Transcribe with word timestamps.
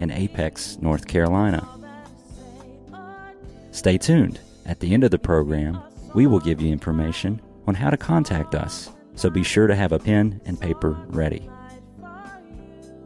in 0.00 0.10
Apex, 0.10 0.78
North 0.80 1.06
Carolina. 1.06 1.66
Stay 3.70 3.96
tuned. 3.96 4.40
At 4.66 4.80
the 4.80 4.92
end 4.92 5.04
of 5.04 5.10
the 5.10 5.18
program, 5.18 5.80
we 6.14 6.26
will 6.26 6.40
give 6.40 6.60
you 6.60 6.72
information 6.72 7.40
on 7.66 7.74
how 7.74 7.90
to 7.90 7.96
contact 7.96 8.54
us, 8.54 8.90
so 9.14 9.30
be 9.30 9.44
sure 9.44 9.66
to 9.66 9.76
have 9.76 9.92
a 9.92 9.98
pen 9.98 10.40
and 10.44 10.60
paper 10.60 10.98
ready. 11.08 11.48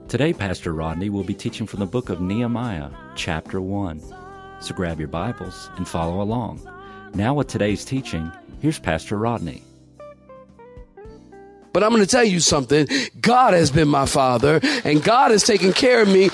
Today, 0.08 0.32
Pastor 0.32 0.72
Rodney 0.72 1.10
will 1.10 1.24
be 1.24 1.34
teaching 1.34 1.66
from 1.66 1.80
the 1.80 1.86
book 1.86 2.08
of 2.08 2.20
Nehemiah, 2.20 2.90
chapter 3.16 3.60
1. 3.60 4.00
So 4.60 4.74
grab 4.74 4.98
your 4.98 5.08
Bibles 5.08 5.68
and 5.76 5.86
follow 5.86 6.22
along. 6.22 6.66
Now, 7.14 7.34
with 7.34 7.48
today's 7.48 7.84
teaching, 7.84 8.30
here's 8.60 8.78
Pastor 8.78 9.18
Rodney. 9.18 9.62
But 11.72 11.82
I'm 11.82 11.90
going 11.90 12.02
to 12.02 12.08
tell 12.08 12.24
you 12.24 12.38
something. 12.38 12.86
God 13.20 13.52
has 13.52 13.72
been 13.72 13.88
my 13.88 14.06
father, 14.06 14.60
and 14.84 15.02
God 15.02 15.32
has 15.32 15.42
taken 15.42 15.72
care 15.72 16.02
of 16.02 16.08
me 16.08 16.30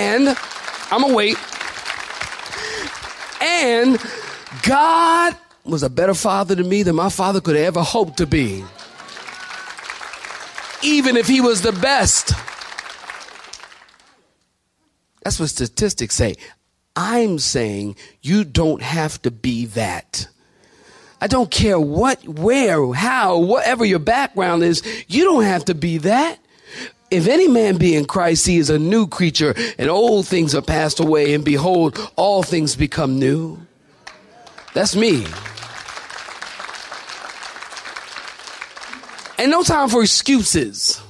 and 0.00 0.28
I'm 0.90 1.02
gonna 1.02 1.14
wait. 1.14 1.36
And 3.42 3.98
God 4.62 5.36
was 5.64 5.82
a 5.82 5.90
better 5.90 6.14
father 6.14 6.56
to 6.56 6.64
me 6.64 6.82
than 6.82 6.96
my 6.96 7.10
father 7.10 7.40
could 7.40 7.56
ever 7.56 7.82
hope 7.82 8.16
to 8.16 8.26
be. 8.26 8.64
Even 10.82 11.16
if 11.16 11.26
he 11.26 11.42
was 11.42 11.60
the 11.60 11.72
best. 11.72 12.32
That's 15.22 15.38
what 15.38 15.50
statistics 15.50 16.14
say. 16.14 16.36
I'm 16.96 17.38
saying 17.38 17.96
you 18.22 18.44
don't 18.44 18.80
have 18.80 19.20
to 19.22 19.30
be 19.30 19.66
that. 19.66 20.26
I 21.20 21.26
don't 21.26 21.50
care 21.50 21.78
what, 21.78 22.26
where, 22.26 22.90
how, 22.94 23.38
whatever 23.38 23.84
your 23.84 23.98
background 23.98 24.62
is, 24.62 24.82
you 25.06 25.24
don't 25.24 25.44
have 25.44 25.66
to 25.66 25.74
be 25.74 25.98
that. 25.98 26.39
If 27.10 27.26
any 27.26 27.48
man 27.48 27.76
be 27.76 27.96
in 27.96 28.04
Christ, 28.04 28.46
he 28.46 28.58
is 28.58 28.70
a 28.70 28.78
new 28.78 29.08
creature, 29.08 29.54
and 29.78 29.90
old 29.90 30.28
things 30.28 30.54
are 30.54 30.62
passed 30.62 31.00
away, 31.00 31.34
and 31.34 31.44
behold, 31.44 31.98
all 32.14 32.42
things 32.42 32.76
become 32.76 33.18
new. 33.18 33.58
That's 34.74 34.94
me. 34.94 35.26
And 39.38 39.50
no 39.50 39.62
time 39.62 39.88
for 39.88 40.02
excuses. 40.02 41.02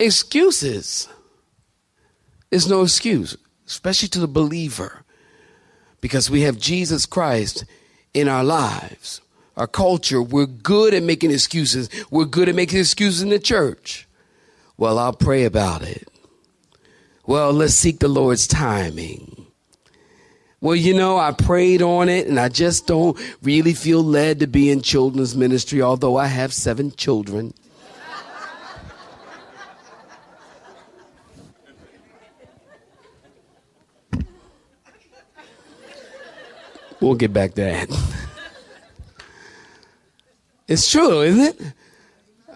Excuses. 0.00 1.08
is 2.50 2.68
no 2.68 2.82
excuse, 2.82 3.36
especially 3.66 4.08
to 4.08 4.18
the 4.18 4.26
believer, 4.26 5.04
because 6.00 6.28
we 6.28 6.40
have 6.40 6.58
Jesus 6.58 7.06
Christ 7.06 7.64
in 8.12 8.26
our 8.26 8.42
lives 8.42 9.20
our 9.56 9.66
culture, 9.66 10.22
we're 10.22 10.46
good 10.46 10.94
at 10.94 11.02
making 11.02 11.30
excuses. 11.30 11.90
We're 12.10 12.24
good 12.24 12.48
at 12.48 12.54
making 12.54 12.78
excuses 12.80 13.22
in 13.22 13.28
the 13.28 13.38
church. 13.38 14.08
Well, 14.76 14.98
I'll 14.98 15.12
pray 15.12 15.44
about 15.44 15.82
it. 15.82 16.08
Well, 17.26 17.52
let's 17.52 17.74
seek 17.74 18.00
the 18.00 18.08
Lord's 18.08 18.46
timing. 18.46 19.46
Well, 20.60 20.76
you 20.76 20.94
know, 20.94 21.18
I 21.18 21.32
prayed 21.32 21.82
on 21.82 22.08
it 22.08 22.28
and 22.28 22.38
I 22.38 22.48
just 22.48 22.86
don't 22.86 23.18
really 23.42 23.74
feel 23.74 24.02
led 24.02 24.40
to 24.40 24.46
be 24.46 24.70
in 24.70 24.80
children's 24.80 25.36
ministry, 25.36 25.82
although 25.82 26.16
I 26.16 26.26
have 26.26 26.52
seven 26.52 26.92
children. 26.92 27.52
we'll 37.00 37.16
get 37.16 37.32
back 37.32 37.54
to 37.54 37.62
that. 37.62 38.28
It's 40.72 40.90
true, 40.90 41.20
isn't 41.20 41.40
it? 41.40 41.60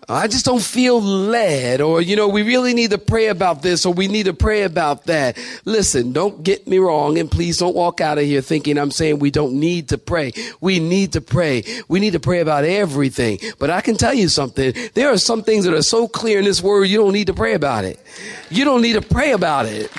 I 0.08 0.26
just 0.26 0.46
don't 0.46 0.62
feel 0.62 1.02
led, 1.02 1.82
or, 1.82 2.00
you 2.00 2.16
know, 2.16 2.28
we 2.28 2.42
really 2.42 2.72
need 2.72 2.92
to 2.92 2.98
pray 2.98 3.26
about 3.26 3.60
this, 3.60 3.84
or 3.84 3.92
we 3.92 4.08
need 4.08 4.24
to 4.24 4.32
pray 4.32 4.62
about 4.62 5.04
that. 5.04 5.36
Listen, 5.66 6.12
don't 6.12 6.42
get 6.42 6.66
me 6.66 6.78
wrong, 6.78 7.18
and 7.18 7.30
please 7.30 7.58
don't 7.58 7.74
walk 7.76 8.00
out 8.00 8.16
of 8.16 8.24
here 8.24 8.40
thinking 8.40 8.78
I'm 8.78 8.90
saying 8.90 9.18
we 9.18 9.30
don't 9.30 9.60
need 9.60 9.90
to 9.90 9.98
pray. 9.98 10.32
We 10.62 10.78
need 10.78 11.12
to 11.12 11.20
pray. 11.20 11.64
We 11.88 12.00
need 12.00 12.12
to 12.12 12.20
pray 12.20 12.40
about 12.40 12.64
everything. 12.64 13.38
But 13.58 13.68
I 13.68 13.82
can 13.82 13.96
tell 13.96 14.14
you 14.14 14.28
something. 14.28 14.72
There 14.94 15.10
are 15.10 15.18
some 15.18 15.42
things 15.42 15.66
that 15.66 15.74
are 15.74 15.82
so 15.82 16.08
clear 16.08 16.38
in 16.38 16.46
this 16.46 16.62
word, 16.62 16.84
you 16.84 16.96
don't 16.96 17.12
need 17.12 17.26
to 17.26 17.34
pray 17.34 17.52
about 17.52 17.84
it. 17.84 18.00
You 18.48 18.64
don't 18.64 18.80
need 18.80 18.94
to 18.94 19.02
pray 19.02 19.32
about 19.32 19.66
it. 19.66 19.90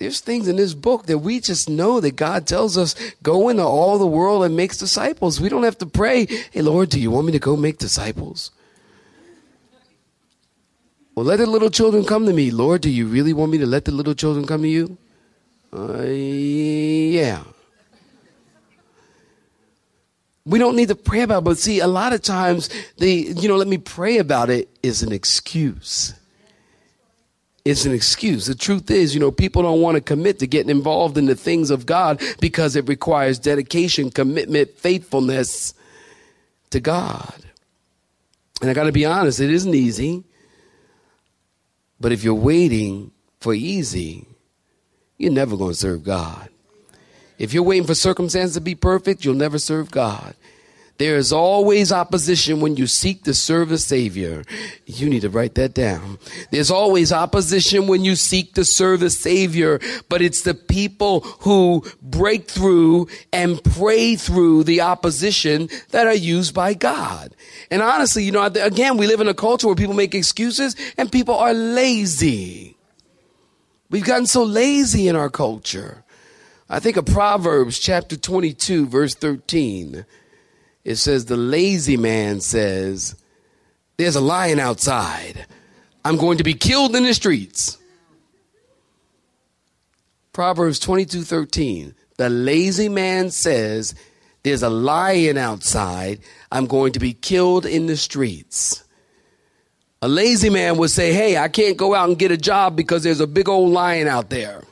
There's 0.00 0.20
things 0.20 0.48
in 0.48 0.56
this 0.56 0.72
book 0.72 1.04
that 1.06 1.18
we 1.18 1.40
just 1.40 1.68
know 1.68 2.00
that 2.00 2.16
God 2.16 2.46
tells 2.46 2.78
us 2.78 2.94
go 3.22 3.50
into 3.50 3.62
all 3.62 3.98
the 3.98 4.06
world 4.06 4.44
and 4.44 4.56
makes 4.56 4.78
disciples. 4.78 5.42
We 5.42 5.50
don't 5.50 5.62
have 5.62 5.76
to 5.76 5.86
pray, 5.86 6.24
hey, 6.24 6.62
Lord, 6.62 6.88
do 6.88 6.98
you 6.98 7.10
want 7.10 7.26
me 7.26 7.32
to 7.32 7.38
go 7.38 7.54
make 7.54 7.76
disciples? 7.76 8.50
Well, 11.14 11.26
let 11.26 11.36
the 11.36 11.44
little 11.44 11.68
children 11.68 12.06
come 12.06 12.24
to 12.24 12.32
me. 12.32 12.50
Lord, 12.50 12.80
do 12.80 12.88
you 12.88 13.06
really 13.08 13.34
want 13.34 13.52
me 13.52 13.58
to 13.58 13.66
let 13.66 13.84
the 13.84 13.92
little 13.92 14.14
children 14.14 14.46
come 14.46 14.62
to 14.62 14.68
you? 14.68 14.96
Uh, 15.70 16.04
yeah. 16.04 17.44
We 20.46 20.58
don't 20.58 20.76
need 20.76 20.88
to 20.88 20.96
pray 20.96 21.20
about 21.20 21.40
it, 21.40 21.44
but 21.44 21.58
see, 21.58 21.80
a 21.80 21.86
lot 21.86 22.14
of 22.14 22.22
times 22.22 22.70
the, 22.96 23.34
you 23.36 23.48
know, 23.48 23.56
let 23.56 23.68
me 23.68 23.76
pray 23.76 24.16
about 24.16 24.48
it 24.48 24.70
is 24.82 25.02
an 25.02 25.12
excuse 25.12 26.14
it's 27.64 27.84
an 27.84 27.92
excuse. 27.92 28.46
The 28.46 28.54
truth 28.54 28.90
is, 28.90 29.14
you 29.14 29.20
know, 29.20 29.30
people 29.30 29.62
don't 29.62 29.80
want 29.80 29.96
to 29.96 30.00
commit 30.00 30.38
to 30.38 30.46
getting 30.46 30.70
involved 30.70 31.18
in 31.18 31.26
the 31.26 31.34
things 31.34 31.70
of 31.70 31.86
God 31.86 32.22
because 32.40 32.76
it 32.76 32.88
requires 32.88 33.38
dedication, 33.38 34.10
commitment, 34.10 34.70
faithfulness 34.78 35.74
to 36.70 36.80
God. 36.80 37.34
And 38.60 38.70
I 38.70 38.74
got 38.74 38.84
to 38.84 38.92
be 38.92 39.04
honest, 39.04 39.40
it 39.40 39.50
isn't 39.50 39.74
easy. 39.74 40.24
But 42.00 42.12
if 42.12 42.24
you're 42.24 42.34
waiting 42.34 43.10
for 43.40 43.52
easy, 43.52 44.26
you're 45.18 45.32
never 45.32 45.56
going 45.56 45.72
to 45.72 45.76
serve 45.76 46.02
God. 46.02 46.48
If 47.38 47.52
you're 47.52 47.62
waiting 47.62 47.86
for 47.86 47.94
circumstances 47.94 48.54
to 48.54 48.60
be 48.60 48.74
perfect, 48.74 49.24
you'll 49.24 49.34
never 49.34 49.58
serve 49.58 49.90
God. 49.90 50.34
There 51.00 51.16
is 51.16 51.32
always 51.32 51.92
opposition 51.92 52.60
when 52.60 52.76
you 52.76 52.86
seek 52.86 53.24
to 53.24 53.32
serve 53.32 53.72
a 53.72 53.78
Savior. 53.78 54.44
You 54.84 55.08
need 55.08 55.22
to 55.22 55.30
write 55.30 55.54
that 55.54 55.72
down. 55.72 56.18
There's 56.50 56.70
always 56.70 57.10
opposition 57.10 57.86
when 57.86 58.04
you 58.04 58.14
seek 58.14 58.52
to 58.52 58.66
serve 58.66 59.00
a 59.00 59.08
Savior, 59.08 59.80
but 60.10 60.20
it's 60.20 60.42
the 60.42 60.52
people 60.52 61.20
who 61.40 61.82
break 62.02 62.50
through 62.50 63.08
and 63.32 63.64
pray 63.64 64.14
through 64.14 64.64
the 64.64 64.82
opposition 64.82 65.70
that 65.88 66.06
are 66.06 66.12
used 66.12 66.52
by 66.52 66.74
God. 66.74 67.34
And 67.70 67.80
honestly, 67.80 68.22
you 68.22 68.32
know, 68.32 68.44
again, 68.44 68.98
we 68.98 69.06
live 69.06 69.22
in 69.22 69.28
a 69.28 69.32
culture 69.32 69.68
where 69.68 69.76
people 69.76 69.94
make 69.94 70.14
excuses 70.14 70.76
and 70.98 71.10
people 71.10 71.34
are 71.34 71.54
lazy. 71.54 72.76
We've 73.88 74.04
gotten 74.04 74.26
so 74.26 74.44
lazy 74.44 75.08
in 75.08 75.16
our 75.16 75.30
culture. 75.30 76.04
I 76.68 76.78
think 76.78 76.98
of 76.98 77.06
Proverbs 77.06 77.78
chapter 77.78 78.18
22, 78.18 78.86
verse 78.86 79.14
13 79.14 80.04
it 80.84 80.96
says, 80.96 81.26
The 81.26 81.36
lazy 81.36 81.96
man 81.96 82.40
says, 82.40 83.14
There's 83.96 84.16
a 84.16 84.20
lion 84.20 84.58
outside. 84.58 85.46
I'm 86.04 86.16
going 86.16 86.38
to 86.38 86.44
be 86.44 86.54
killed 86.54 86.96
in 86.96 87.04
the 87.04 87.14
streets. 87.14 87.78
Proverbs 90.32 90.78
22 90.78 91.22
13. 91.22 91.94
The 92.16 92.30
lazy 92.30 92.88
man 92.88 93.30
says, 93.30 93.94
There's 94.42 94.62
a 94.62 94.70
lion 94.70 95.36
outside. 95.38 96.20
I'm 96.50 96.66
going 96.66 96.92
to 96.92 97.00
be 97.00 97.12
killed 97.12 97.66
in 97.66 97.86
the 97.86 97.96
streets. 97.96 98.84
A 100.02 100.08
lazy 100.08 100.48
man 100.48 100.78
would 100.78 100.90
say, 100.90 101.12
Hey, 101.12 101.36
I 101.36 101.48
can't 101.48 101.76
go 101.76 101.94
out 101.94 102.08
and 102.08 102.18
get 102.18 102.30
a 102.30 102.36
job 102.36 102.76
because 102.76 103.02
there's 103.02 103.20
a 103.20 103.26
big 103.26 103.48
old 103.48 103.70
lion 103.72 104.08
out 104.08 104.30
there 104.30 104.62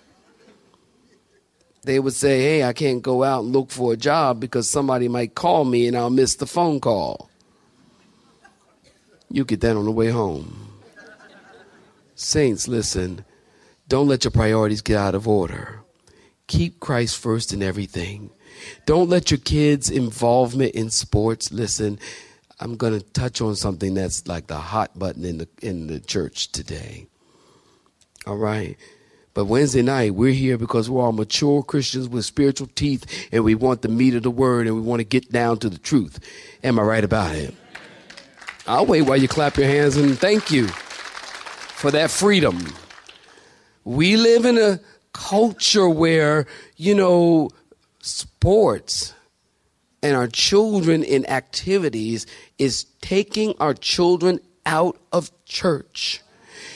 they 1.82 1.98
would 2.00 2.12
say, 2.12 2.40
Hey, 2.40 2.64
I 2.64 2.72
can't 2.72 3.02
go 3.02 3.24
out 3.24 3.44
and 3.44 3.52
look 3.52 3.70
for 3.70 3.92
a 3.92 3.96
job 3.96 4.40
because 4.40 4.68
somebody 4.68 5.08
might 5.08 5.34
call 5.34 5.64
me 5.64 5.86
and 5.86 5.96
I'll 5.96 6.10
miss 6.10 6.36
the 6.36 6.46
phone 6.46 6.80
call. 6.80 7.30
You 9.30 9.44
get 9.44 9.60
that 9.60 9.76
on 9.76 9.84
the 9.84 9.90
way 9.90 10.08
home. 10.08 10.72
Saints, 12.14 12.66
listen, 12.66 13.24
don't 13.88 14.08
let 14.08 14.24
your 14.24 14.30
priorities 14.30 14.82
get 14.82 14.96
out 14.96 15.14
of 15.14 15.28
order. 15.28 15.80
Keep 16.46 16.80
Christ 16.80 17.18
first 17.18 17.52
in 17.52 17.62
everything. 17.62 18.30
Don't 18.86 19.08
let 19.08 19.30
your 19.30 19.38
kids' 19.38 19.88
involvement 19.90 20.74
in 20.74 20.90
sports, 20.90 21.52
listen, 21.52 21.98
I'm 22.60 22.76
going 22.76 22.98
to 22.98 23.04
touch 23.10 23.40
on 23.40 23.54
something 23.54 23.94
that's 23.94 24.26
like 24.26 24.48
the 24.48 24.56
hot 24.56 24.98
button 24.98 25.24
in 25.24 25.38
the 25.38 25.48
in 25.62 25.86
the 25.86 26.00
church 26.00 26.50
today. 26.50 27.06
All 28.26 28.36
right. 28.36 28.76
But 29.38 29.44
Wednesday 29.44 29.82
night, 29.82 30.16
we're 30.16 30.32
here 30.32 30.58
because 30.58 30.90
we're 30.90 31.00
all 31.00 31.12
mature 31.12 31.62
Christians 31.62 32.08
with 32.08 32.24
spiritual 32.24 32.66
teeth 32.74 33.28
and 33.30 33.44
we 33.44 33.54
want 33.54 33.82
the 33.82 33.88
meat 33.88 34.16
of 34.16 34.24
the 34.24 34.32
word 34.32 34.66
and 34.66 34.74
we 34.74 34.82
want 34.82 34.98
to 34.98 35.04
get 35.04 35.30
down 35.30 35.58
to 35.58 35.70
the 35.70 35.78
truth. 35.78 36.18
Am 36.64 36.76
I 36.76 36.82
right 36.82 37.04
about 37.04 37.36
it? 37.36 37.54
I'll 38.66 38.84
wait 38.84 39.02
while 39.02 39.16
you 39.16 39.28
clap 39.28 39.56
your 39.56 39.68
hands 39.68 39.96
and 39.96 40.18
thank 40.18 40.50
you 40.50 40.66
for 40.66 41.92
that 41.92 42.10
freedom. 42.10 42.66
We 43.84 44.16
live 44.16 44.44
in 44.44 44.58
a 44.58 44.80
culture 45.12 45.88
where, 45.88 46.48
you 46.74 46.96
know, 46.96 47.50
sports 48.00 49.14
and 50.02 50.16
our 50.16 50.26
children 50.26 51.04
in 51.04 51.24
activities 51.26 52.26
is 52.58 52.86
taking 53.02 53.54
our 53.60 53.74
children 53.74 54.40
out 54.66 54.98
of 55.12 55.30
church 55.44 56.22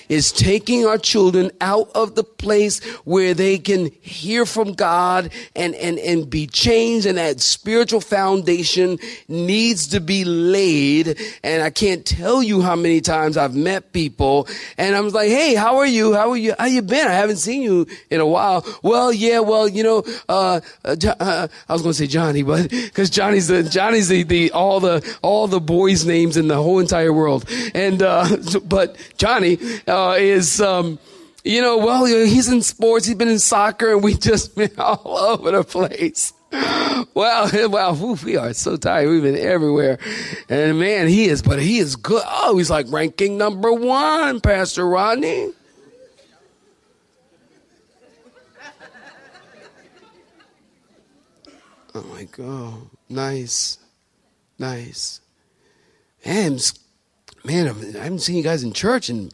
is 0.08 0.32
taking 0.32 0.86
our 0.86 0.98
children 0.98 1.50
out 1.60 1.90
of 1.94 2.14
the 2.14 2.24
place 2.24 2.80
where 3.04 3.34
they 3.34 3.58
can 3.58 3.90
hear 4.00 4.44
from 4.44 4.72
God 4.74 5.30
and, 5.54 5.74
and, 5.74 5.98
and 5.98 6.28
be 6.28 6.46
changed. 6.46 7.06
And 7.06 7.18
that 7.18 7.40
spiritual 7.40 8.00
foundation 8.00 8.98
needs 9.28 9.88
to 9.88 10.00
be 10.00 10.24
laid. 10.24 11.18
And 11.42 11.62
I 11.62 11.70
can't 11.70 12.04
tell 12.04 12.42
you 12.42 12.62
how 12.62 12.76
many 12.76 13.00
times 13.00 13.36
I've 13.36 13.54
met 13.54 13.92
people 13.92 14.48
and 14.78 14.94
I'm 14.94 15.08
like, 15.10 15.28
Hey, 15.28 15.54
how 15.54 15.78
are 15.78 15.86
you? 15.86 16.14
How 16.14 16.30
are 16.30 16.36
you? 16.36 16.54
How 16.58 16.66
you 16.66 16.82
been? 16.82 17.06
I 17.06 17.12
haven't 17.12 17.36
seen 17.36 17.62
you 17.62 17.86
in 18.10 18.20
a 18.20 18.26
while. 18.26 18.64
Well, 18.82 19.12
yeah, 19.12 19.40
well, 19.40 19.68
you 19.68 19.82
know, 19.82 20.04
uh, 20.28 20.60
uh, 20.84 20.96
uh 21.20 21.48
I 21.68 21.72
was 21.72 21.82
going 21.82 21.92
to 21.92 21.98
say 21.98 22.06
Johnny, 22.06 22.42
but 22.42 22.72
cause 22.94 23.10
Johnny's 23.10 23.48
the, 23.48 23.62
Johnny's 23.62 24.08
the, 24.08 24.22
the, 24.22 24.50
all 24.52 24.80
the, 24.80 25.16
all 25.22 25.46
the 25.48 25.60
boys 25.60 26.04
names 26.04 26.36
in 26.36 26.48
the 26.48 26.56
whole 26.56 26.78
entire 26.78 27.12
world. 27.12 27.44
And, 27.74 28.02
uh, 28.02 28.36
but 28.64 28.96
Johnny, 29.16 29.58
uh, 29.86 30.01
uh, 30.10 30.14
is, 30.14 30.60
um, 30.60 30.98
you 31.44 31.60
know, 31.60 31.78
well, 31.78 32.04
he's 32.04 32.48
in 32.48 32.62
sports, 32.62 33.06
he's 33.06 33.16
been 33.16 33.28
in 33.28 33.38
soccer, 33.38 33.92
and 33.92 34.02
we 34.02 34.14
just 34.14 34.54
been 34.56 34.72
all 34.78 35.16
over 35.16 35.50
the 35.50 35.64
place. 35.64 36.32
Wow, 37.14 37.48
wow, 37.68 38.14
we 38.24 38.36
are 38.36 38.52
so 38.52 38.76
tired. 38.76 39.08
We've 39.08 39.22
been 39.22 39.36
everywhere. 39.36 39.98
And 40.48 40.78
man, 40.78 41.08
he 41.08 41.26
is, 41.26 41.42
but 41.42 41.60
he 41.60 41.78
is 41.78 41.96
good. 41.96 42.22
Oh, 42.26 42.58
he's 42.58 42.70
like 42.70 42.86
ranking 42.90 43.38
number 43.38 43.72
one, 43.72 44.40
Pastor 44.40 44.86
Rodney. 44.86 45.52
Oh 51.94 52.02
my 52.04 52.24
God. 52.24 52.88
Nice. 53.08 53.78
Nice. 54.58 55.20
Man, 56.24 56.58
man, 57.44 57.68
I 57.68 58.04
haven't 58.04 58.20
seen 58.20 58.36
you 58.36 58.42
guys 58.42 58.62
in 58.62 58.72
church 58.72 59.08
and 59.08 59.32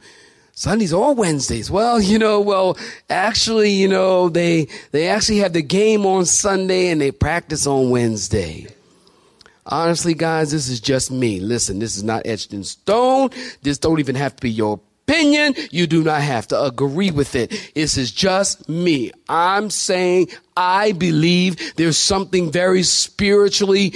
Sundays 0.59 0.93
or 0.93 1.15
Wednesdays. 1.15 1.71
Well, 1.71 2.01
you 2.11 2.19
know, 2.19 2.41
well, 2.41 2.77
actually, 3.09 3.71
you 3.71 3.87
know, 3.87 4.29
they 4.29 4.67
they 4.91 5.07
actually 5.07 5.39
have 5.39 5.53
the 5.53 5.63
game 5.63 6.05
on 6.05 6.27
Sunday 6.27 6.89
and 6.89 7.01
they 7.01 7.13
practice 7.13 7.65
on 7.65 7.91
Wednesday. 7.91 8.67
Honestly, 9.67 10.15
guys, 10.15 10.51
this 10.51 10.69
is 10.69 10.81
just 10.81 11.13
me. 11.13 11.39
Listen, 11.39 11.79
this 11.79 11.97
is 11.97 12.03
not 12.03 12.23
etched 12.27 12.53
in 12.53 12.65
stone. 12.65 13.31
This 13.63 13.79
don't 13.79 14.01
even 14.01 14.17
have 14.17 14.35
to 14.35 14.43
be 14.43 14.51
your 14.51 14.81
opinion. 15.07 15.55
You 15.71 15.87
do 15.87 16.03
not 16.03 16.23
have 16.23 16.49
to 16.49 16.61
agree 16.61 17.13
with 17.13 17.37
it. 17.37 17.71
This 17.77 17.97
is 17.97 18.11
just 18.11 18.69
me. 18.69 19.13
I'm 19.29 19.71
saying 19.71 20.29
I 20.57 20.91
believe 20.91 21.77
there's 21.77 21.99
something 21.99 22.51
very 22.51 22.83
spiritually 22.83 23.95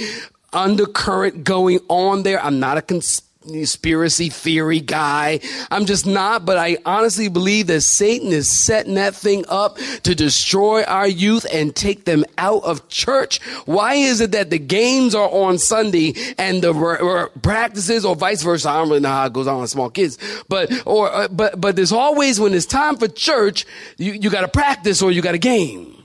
undercurrent 0.53 1.43
going 1.43 1.79
on 1.89 2.23
there. 2.23 2.41
I'm 2.41 2.61
not 2.61 2.77
a 2.77 2.81
cons- 2.81 3.23
conspiracy 3.43 4.29
theory 4.29 4.79
guy. 4.79 5.39
I'm 5.71 5.85
just 5.85 6.05
not, 6.05 6.45
but 6.45 6.57
I 6.57 6.77
honestly 6.85 7.27
believe 7.27 7.67
that 7.67 7.81
Satan 7.81 8.29
is 8.29 8.49
setting 8.49 8.95
that 8.95 9.15
thing 9.15 9.45
up 9.49 9.77
to 10.03 10.15
destroy 10.15 10.83
our 10.83 11.07
youth 11.07 11.45
and 11.51 11.75
take 11.75 12.05
them 12.05 12.25
out 12.37 12.63
of 12.63 12.87
church. 12.89 13.41
Why 13.65 13.95
is 13.95 14.21
it 14.21 14.31
that 14.31 14.49
the 14.49 14.59
games 14.59 15.15
are 15.15 15.29
on 15.29 15.57
Sunday 15.57 16.15
and 16.37 16.61
the 16.61 17.29
practices 17.41 18.05
or 18.05 18.15
vice 18.15 18.41
versa? 18.41 18.69
I 18.69 18.77
don't 18.77 18.89
really 18.89 19.01
know 19.01 19.09
how 19.09 19.25
it 19.25 19.33
goes 19.33 19.47
on 19.47 19.61
with 19.61 19.69
small 19.69 19.89
kids, 19.89 20.17
but, 20.47 20.71
or, 20.85 21.11
uh, 21.11 21.27
but, 21.27 21.59
but 21.59 21.75
there's 21.75 21.91
always 21.91 22.39
when 22.39 22.53
it's 22.53 22.65
time 22.65 22.97
for 22.97 23.07
church, 23.07 23.65
you, 23.97 24.13
you 24.13 24.29
got 24.29 24.41
to 24.41 24.47
practice 24.47 25.01
or 25.01 25.11
you 25.11 25.21
got 25.21 25.35
a 25.35 25.39
game. 25.39 26.02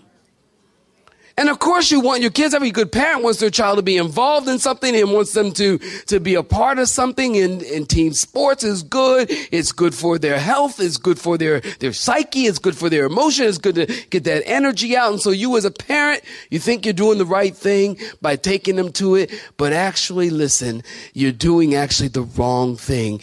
And 1.39 1.49
of 1.49 1.61
course 1.61 1.93
you 1.93 2.01
want 2.01 2.21
your 2.21 2.33
kids, 2.33 2.53
every 2.53 2.73
good 2.73 2.91
parent 2.91 3.23
wants 3.23 3.39
their 3.39 3.49
child 3.49 3.77
to 3.77 3.83
be 3.83 3.97
involved 3.97 4.49
in 4.49 4.59
something 4.59 4.93
and 4.97 5.13
wants 5.13 5.35
them 5.35 5.53
to, 5.53 5.79
to 6.07 6.19
be 6.19 6.35
a 6.35 6.43
part 6.43 6.81
of 6.81 6.89
something 6.89 7.37
and, 7.37 7.63
in 7.63 7.87
team 7.87 8.13
sports 8.13 8.65
is 8.65 8.83
good. 8.83 9.29
It's 9.31 9.71
good 9.71 9.95
for 9.95 10.19
their 10.19 10.41
health. 10.41 10.81
It's 10.81 10.97
good 10.97 11.17
for 11.17 11.39
their, 11.39 11.61
their 11.79 11.93
psyche. 11.93 12.47
It's 12.47 12.59
good 12.59 12.77
for 12.77 12.91
their 12.91 13.07
emotion. 13.07 13.47
It's 13.47 13.57
good 13.57 13.77
to 13.77 13.87
get 14.11 14.25
that 14.25 14.43
energy 14.47 14.97
out. 14.97 15.13
And 15.13 15.21
so 15.23 15.31
you 15.31 15.57
as 15.57 15.65
a 15.65 15.71
parent, 15.71 16.25
you 16.51 16.59
think 16.59 16.85
you're 16.85 16.93
doing 16.93 17.19
the 17.19 17.25
right 17.25 17.55
thing 17.55 17.99
by 18.21 18.35
taking 18.35 18.75
them 18.75 18.91
to 18.95 19.15
it. 19.15 19.31
But 19.57 19.73
actually, 19.73 20.31
listen, 20.31 20.83
you're 21.15 21.31
doing 21.31 21.77
actually 21.77 22.09
the 22.09 22.23
wrong 22.23 22.77
thing 22.77 23.21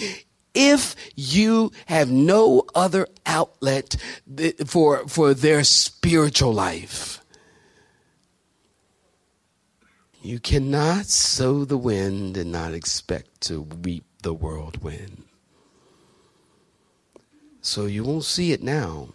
if 0.54 0.96
you 1.16 1.70
have 1.88 2.10
no 2.10 2.64
other 2.74 3.08
outlet 3.26 3.98
for, 4.66 5.06
for 5.10 5.34
their 5.34 5.66
spiritual 5.66 6.54
life. 6.54 7.20
You 10.26 10.40
cannot 10.40 11.06
sow 11.06 11.66
the 11.66 11.78
wind 11.78 12.36
and 12.36 12.52
not 12.52 12.74
expect 12.74 13.42
to 13.42 13.68
reap 13.84 14.06
the 14.24 14.34
whirlwind. 14.34 15.26
So 17.62 17.86
you 17.86 18.04
won't 18.04 18.24
see 18.24 18.52
it 18.52 18.64
now, 18.64 19.10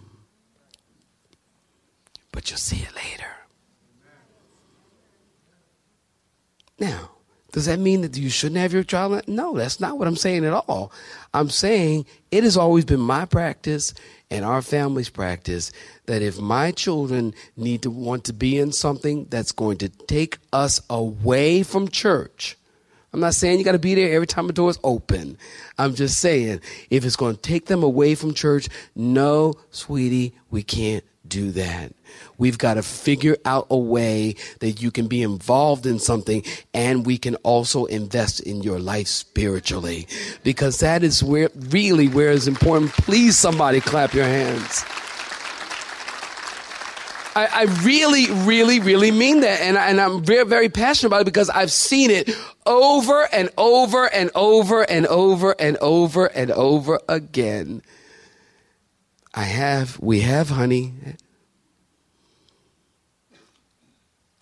but 2.30 2.48
you'll 2.48 2.58
see 2.58 2.84
it 2.84 2.94
later. 2.94 3.26
Now, 6.78 7.10
does 7.52 7.66
that 7.66 7.78
mean 7.78 8.02
that 8.02 8.16
you 8.16 8.30
shouldn't 8.30 8.60
have 8.60 8.72
your 8.72 8.84
child? 8.84 9.26
No, 9.26 9.56
that's 9.56 9.80
not 9.80 9.98
what 9.98 10.06
I'm 10.06 10.16
saying 10.16 10.44
at 10.44 10.52
all. 10.52 10.92
I'm 11.34 11.50
saying 11.50 12.06
it 12.30 12.44
has 12.44 12.56
always 12.56 12.84
been 12.84 13.00
my 13.00 13.24
practice 13.24 13.92
and 14.30 14.44
our 14.44 14.62
family's 14.62 15.10
practice 15.10 15.72
that 16.06 16.22
if 16.22 16.38
my 16.38 16.70
children 16.70 17.34
need 17.56 17.82
to 17.82 17.90
want 17.90 18.24
to 18.24 18.32
be 18.32 18.58
in 18.58 18.72
something 18.72 19.26
that's 19.30 19.52
going 19.52 19.78
to 19.78 19.88
take 19.88 20.38
us 20.52 20.80
away 20.88 21.62
from 21.62 21.88
church, 21.88 22.56
I'm 23.12 23.20
not 23.20 23.34
saying 23.34 23.58
you 23.58 23.64
got 23.64 23.72
to 23.72 23.78
be 23.80 23.96
there 23.96 24.14
every 24.14 24.28
time 24.28 24.46
the 24.46 24.52
door 24.52 24.70
is 24.70 24.78
open. 24.84 25.36
I'm 25.78 25.94
just 25.96 26.20
saying 26.20 26.60
if 26.90 27.04
it's 27.04 27.16
going 27.16 27.34
to 27.34 27.42
take 27.42 27.66
them 27.66 27.82
away 27.82 28.14
from 28.14 28.34
church, 28.34 28.68
no, 28.94 29.54
sweetie, 29.70 30.34
we 30.50 30.62
can't 30.62 31.04
do 31.30 31.50
that. 31.52 31.94
We've 32.36 32.58
got 32.58 32.74
to 32.74 32.82
figure 32.82 33.36
out 33.46 33.66
a 33.70 33.78
way 33.78 34.34
that 34.58 34.82
you 34.82 34.90
can 34.90 35.06
be 35.06 35.22
involved 35.22 35.86
in 35.86 35.98
something 35.98 36.44
and 36.74 37.06
we 37.06 37.16
can 37.16 37.36
also 37.36 37.86
invest 37.86 38.40
in 38.40 38.62
your 38.62 38.78
life 38.78 39.08
spiritually 39.08 40.06
because 40.42 40.80
that 40.80 41.02
is 41.02 41.22
where 41.22 41.48
really 41.54 42.08
where 42.08 42.30
is 42.30 42.48
important. 42.48 42.92
Please 42.92 43.38
somebody 43.38 43.80
clap 43.80 44.12
your 44.12 44.24
hands. 44.24 44.84
I, 47.36 47.46
I, 47.46 47.62
really, 47.84 48.26
really, 48.44 48.80
really 48.80 49.12
mean 49.12 49.40
that. 49.40 49.60
And, 49.60 49.76
and 49.76 50.00
I'm 50.00 50.24
very, 50.24 50.44
very 50.44 50.68
passionate 50.68 51.10
about 51.10 51.20
it 51.22 51.26
because 51.26 51.48
I've 51.48 51.70
seen 51.70 52.10
it 52.10 52.28
over 52.66 53.28
and 53.32 53.48
over 53.56 54.12
and 54.12 54.32
over 54.34 54.82
and 54.82 55.06
over 55.06 55.52
and 55.52 55.76
over 55.76 56.26
and 56.26 56.50
over 56.50 57.00
again. 57.08 57.82
I 59.32 59.44
have, 59.44 59.98
we 60.00 60.20
have, 60.20 60.50
honey. 60.50 60.92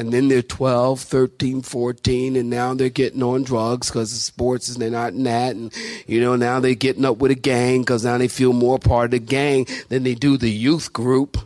And 0.01 0.13
then 0.13 0.29
they're 0.29 0.43
12, 0.43 1.01
13, 1.01 1.63
14, 1.63 2.37
and 2.37 2.49
now 2.49 2.73
they're 2.73 2.89
getting 2.89 3.23
on 3.23 3.43
drugs 3.43 3.89
because 3.89 4.13
of 4.13 4.19
sports 4.19 4.69
and 4.69 4.81
they're 4.81 4.91
not 4.91 5.13
in 5.13 5.25
that. 5.25 5.57
And, 5.57 5.73
you 6.07 6.21
know, 6.21 6.37
now 6.37 6.61
they're 6.61 6.75
getting 6.75 7.05
up 7.05 7.19
with 7.19 7.33
a 7.33 7.35
gang 7.35 7.83
because 7.83 8.05
now 8.05 8.17
they 8.17 8.29
feel 8.29 8.53
more 8.53 8.79
part 8.79 9.07
of 9.07 9.11
the 9.11 9.19
gang 9.19 9.67
than 9.89 10.05
they 10.05 10.15
do 10.15 10.37
the 10.37 10.51
youth 10.51 10.93
group 10.93 11.37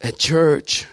at 0.00 0.18
church. 0.18 0.86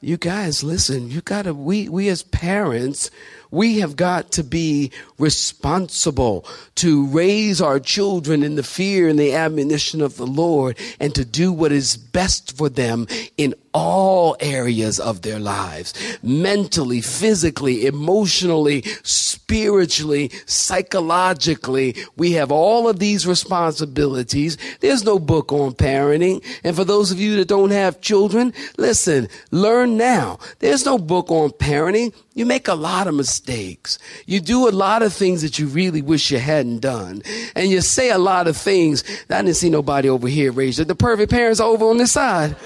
You 0.00 0.16
guys, 0.16 0.64
listen, 0.64 1.10
you 1.10 1.20
gotta, 1.20 1.54
we, 1.54 1.88
we 1.88 2.08
as 2.08 2.22
parents, 2.22 3.10
we 3.54 3.78
have 3.78 3.96
got 3.96 4.32
to 4.32 4.44
be 4.44 4.90
responsible 5.18 6.44
to 6.74 7.06
raise 7.06 7.60
our 7.60 7.78
children 7.78 8.42
in 8.42 8.56
the 8.56 8.62
fear 8.62 9.08
and 9.08 9.18
the 9.18 9.34
admonition 9.34 10.00
of 10.00 10.16
the 10.16 10.26
Lord 10.26 10.76
and 10.98 11.14
to 11.14 11.24
do 11.24 11.52
what 11.52 11.72
is 11.72 11.96
best 11.96 12.56
for 12.56 12.68
them 12.68 13.06
in 13.36 13.54
all 13.74 14.36
areas 14.38 15.00
of 15.00 15.22
their 15.22 15.40
lives 15.40 15.92
mentally, 16.22 17.00
physically, 17.00 17.86
emotionally, 17.86 18.82
spiritually, 19.02 20.30
psychologically. 20.46 21.96
We 22.16 22.32
have 22.32 22.52
all 22.52 22.88
of 22.88 23.00
these 23.00 23.26
responsibilities. 23.26 24.56
There's 24.80 25.04
no 25.04 25.18
book 25.18 25.52
on 25.52 25.72
parenting. 25.72 26.42
And 26.62 26.76
for 26.76 26.84
those 26.84 27.10
of 27.10 27.18
you 27.18 27.36
that 27.36 27.48
don't 27.48 27.72
have 27.72 28.00
children, 28.00 28.54
listen, 28.78 29.28
learn 29.50 29.96
now. 29.96 30.38
There's 30.60 30.86
no 30.86 30.96
book 30.96 31.30
on 31.30 31.50
parenting. 31.50 32.14
You 32.34 32.46
make 32.46 32.68
a 32.68 32.74
lot 32.74 33.08
of 33.08 33.14
mistakes. 33.14 33.98
You 34.26 34.40
do 34.40 34.68
a 34.68 34.70
lot 34.70 35.02
of 35.02 35.12
things 35.12 35.42
that 35.42 35.58
you 35.58 35.66
really 35.66 36.02
wish 36.02 36.30
you 36.30 36.38
hadn't 36.38 36.80
done. 36.80 37.22
And 37.56 37.70
you 37.70 37.80
say 37.80 38.10
a 38.10 38.18
lot 38.18 38.46
of 38.46 38.56
things. 38.56 39.02
I 39.28 39.42
didn't 39.42 39.56
see 39.56 39.70
nobody 39.70 40.08
over 40.08 40.28
here 40.28 40.52
raised. 40.52 40.84
The 40.84 40.94
perfect 40.94 41.30
parents 41.30 41.60
are 41.60 41.68
over 41.68 41.86
on 41.86 41.98
this 41.98 42.12
side. 42.12 42.56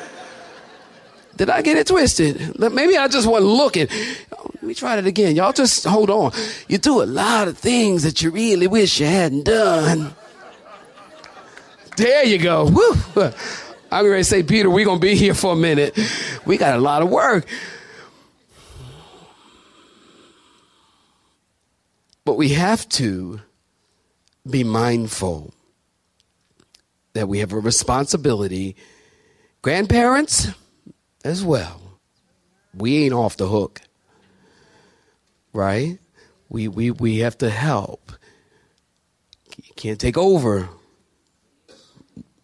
Did 1.38 1.50
I 1.50 1.62
get 1.62 1.78
it 1.78 1.86
twisted? 1.86 2.58
Maybe 2.58 2.96
I 2.96 3.06
just 3.06 3.28
wasn't 3.28 3.52
looking. 3.52 3.86
Let 4.32 4.62
me 4.62 4.74
try 4.74 4.96
that 4.96 5.06
again. 5.06 5.36
Y'all 5.36 5.52
just 5.52 5.84
hold 5.84 6.10
on. 6.10 6.32
You 6.66 6.78
do 6.78 7.00
a 7.00 7.04
lot 7.06 7.46
of 7.46 7.56
things 7.56 8.02
that 8.02 8.20
you 8.20 8.30
really 8.30 8.66
wish 8.66 8.98
you 8.98 9.06
hadn't 9.06 9.44
done. 9.44 10.14
There 11.96 12.24
you 12.24 12.38
go. 12.38 12.64
Woo. 12.66 13.32
I'm 13.90 14.04
ready 14.04 14.20
to 14.20 14.24
say, 14.24 14.42
Peter, 14.42 14.68
we're 14.68 14.84
going 14.84 15.00
to 15.00 15.06
be 15.06 15.14
here 15.14 15.32
for 15.32 15.52
a 15.52 15.56
minute. 15.56 15.96
We 16.44 16.56
got 16.56 16.76
a 16.76 16.80
lot 16.80 17.02
of 17.02 17.08
work. 17.08 17.46
But 22.24 22.34
we 22.34 22.50
have 22.50 22.88
to 22.90 23.40
be 24.48 24.64
mindful 24.64 25.54
that 27.12 27.28
we 27.28 27.38
have 27.38 27.52
a 27.52 27.58
responsibility. 27.58 28.76
Grandparents, 29.62 30.48
as 31.24 31.44
well. 31.44 31.80
We 32.74 33.04
ain't 33.04 33.14
off 33.14 33.36
the 33.36 33.48
hook. 33.48 33.80
Right? 35.52 35.98
We, 36.48 36.68
we, 36.68 36.90
we 36.90 37.18
have 37.18 37.38
to 37.38 37.50
help. 37.50 38.12
You 39.56 39.74
can't 39.74 40.00
take 40.00 40.16
over, 40.16 40.68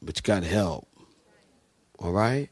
but 0.02 0.16
you 0.16 0.22
got 0.22 0.42
to 0.42 0.48
help. 0.48 0.88
All 1.98 2.12
right? 2.12 2.50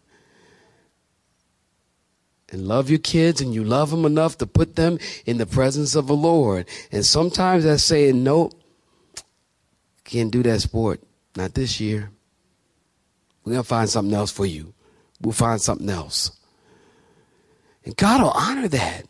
and 2.52 2.68
love 2.68 2.90
your 2.90 2.98
kids 2.98 3.40
and 3.40 3.54
you 3.54 3.64
love 3.64 3.90
them 3.90 4.04
enough 4.04 4.38
to 4.38 4.46
put 4.46 4.76
them 4.76 4.98
in 5.24 5.38
the 5.38 5.46
presence 5.46 5.94
of 5.94 6.06
the 6.06 6.14
Lord. 6.14 6.68
And 6.92 7.04
sometimes 7.04 7.64
that's 7.64 7.82
saying, 7.82 8.22
nope, 8.22 8.52
can't 10.04 10.30
do 10.30 10.42
that 10.42 10.60
sport. 10.60 11.00
Not 11.34 11.54
this 11.54 11.80
year. 11.80 12.10
We're 13.42 13.54
going 13.54 13.62
to 13.62 13.68
find 13.68 13.88
something 13.88 14.14
else 14.14 14.30
for 14.30 14.46
you. 14.46 14.74
We'll 15.22 15.32
find 15.32 15.60
something 15.60 15.88
else. 15.88 16.32
And 17.84 17.96
God 17.96 18.22
will 18.22 18.30
honor 18.30 18.68
that. 18.68 19.06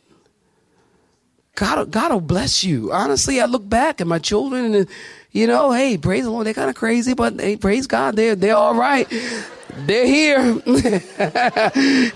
God, 1.55 1.91
God 1.91 2.13
will 2.13 2.21
bless 2.21 2.65
you. 2.65 2.93
Honestly, 2.93 3.41
I 3.41 3.45
look 3.45 3.69
back 3.69 4.01
at 4.01 4.07
my 4.07 4.19
children 4.19 4.75
and, 4.75 4.89
you 5.33 5.47
know, 5.47 5.73
hey, 5.73 5.99
praise 5.99 6.25
the 6.25 6.31
Lord. 6.31 6.47
They're 6.47 6.55
kind 6.55 6.71
of 6.71 6.77
crazy, 6.77 7.15
but 7.15 7.39
hey, 7.39 7.57
praise 7.57 7.87
God. 7.87 8.17
They're, 8.17 8.35
they're 8.35 8.57
all 8.57 8.75
right. 8.75 9.07
They're 9.75 10.07
here. 10.07 10.39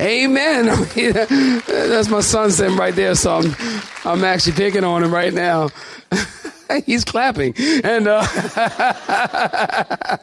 Amen. 0.00 0.66
That's 1.66 2.08
my 2.08 2.20
son 2.20 2.50
sitting 2.50 2.76
right 2.76 2.94
there. 2.94 3.14
So 3.14 3.36
I'm, 3.36 3.54
I'm 4.04 4.24
actually 4.24 4.56
picking 4.56 4.84
on 4.84 5.02
him 5.02 5.12
right 5.12 5.32
now. 5.32 5.68
He's 6.86 7.04
clapping. 7.04 7.54
And, 7.84 8.08
uh, 8.08 8.26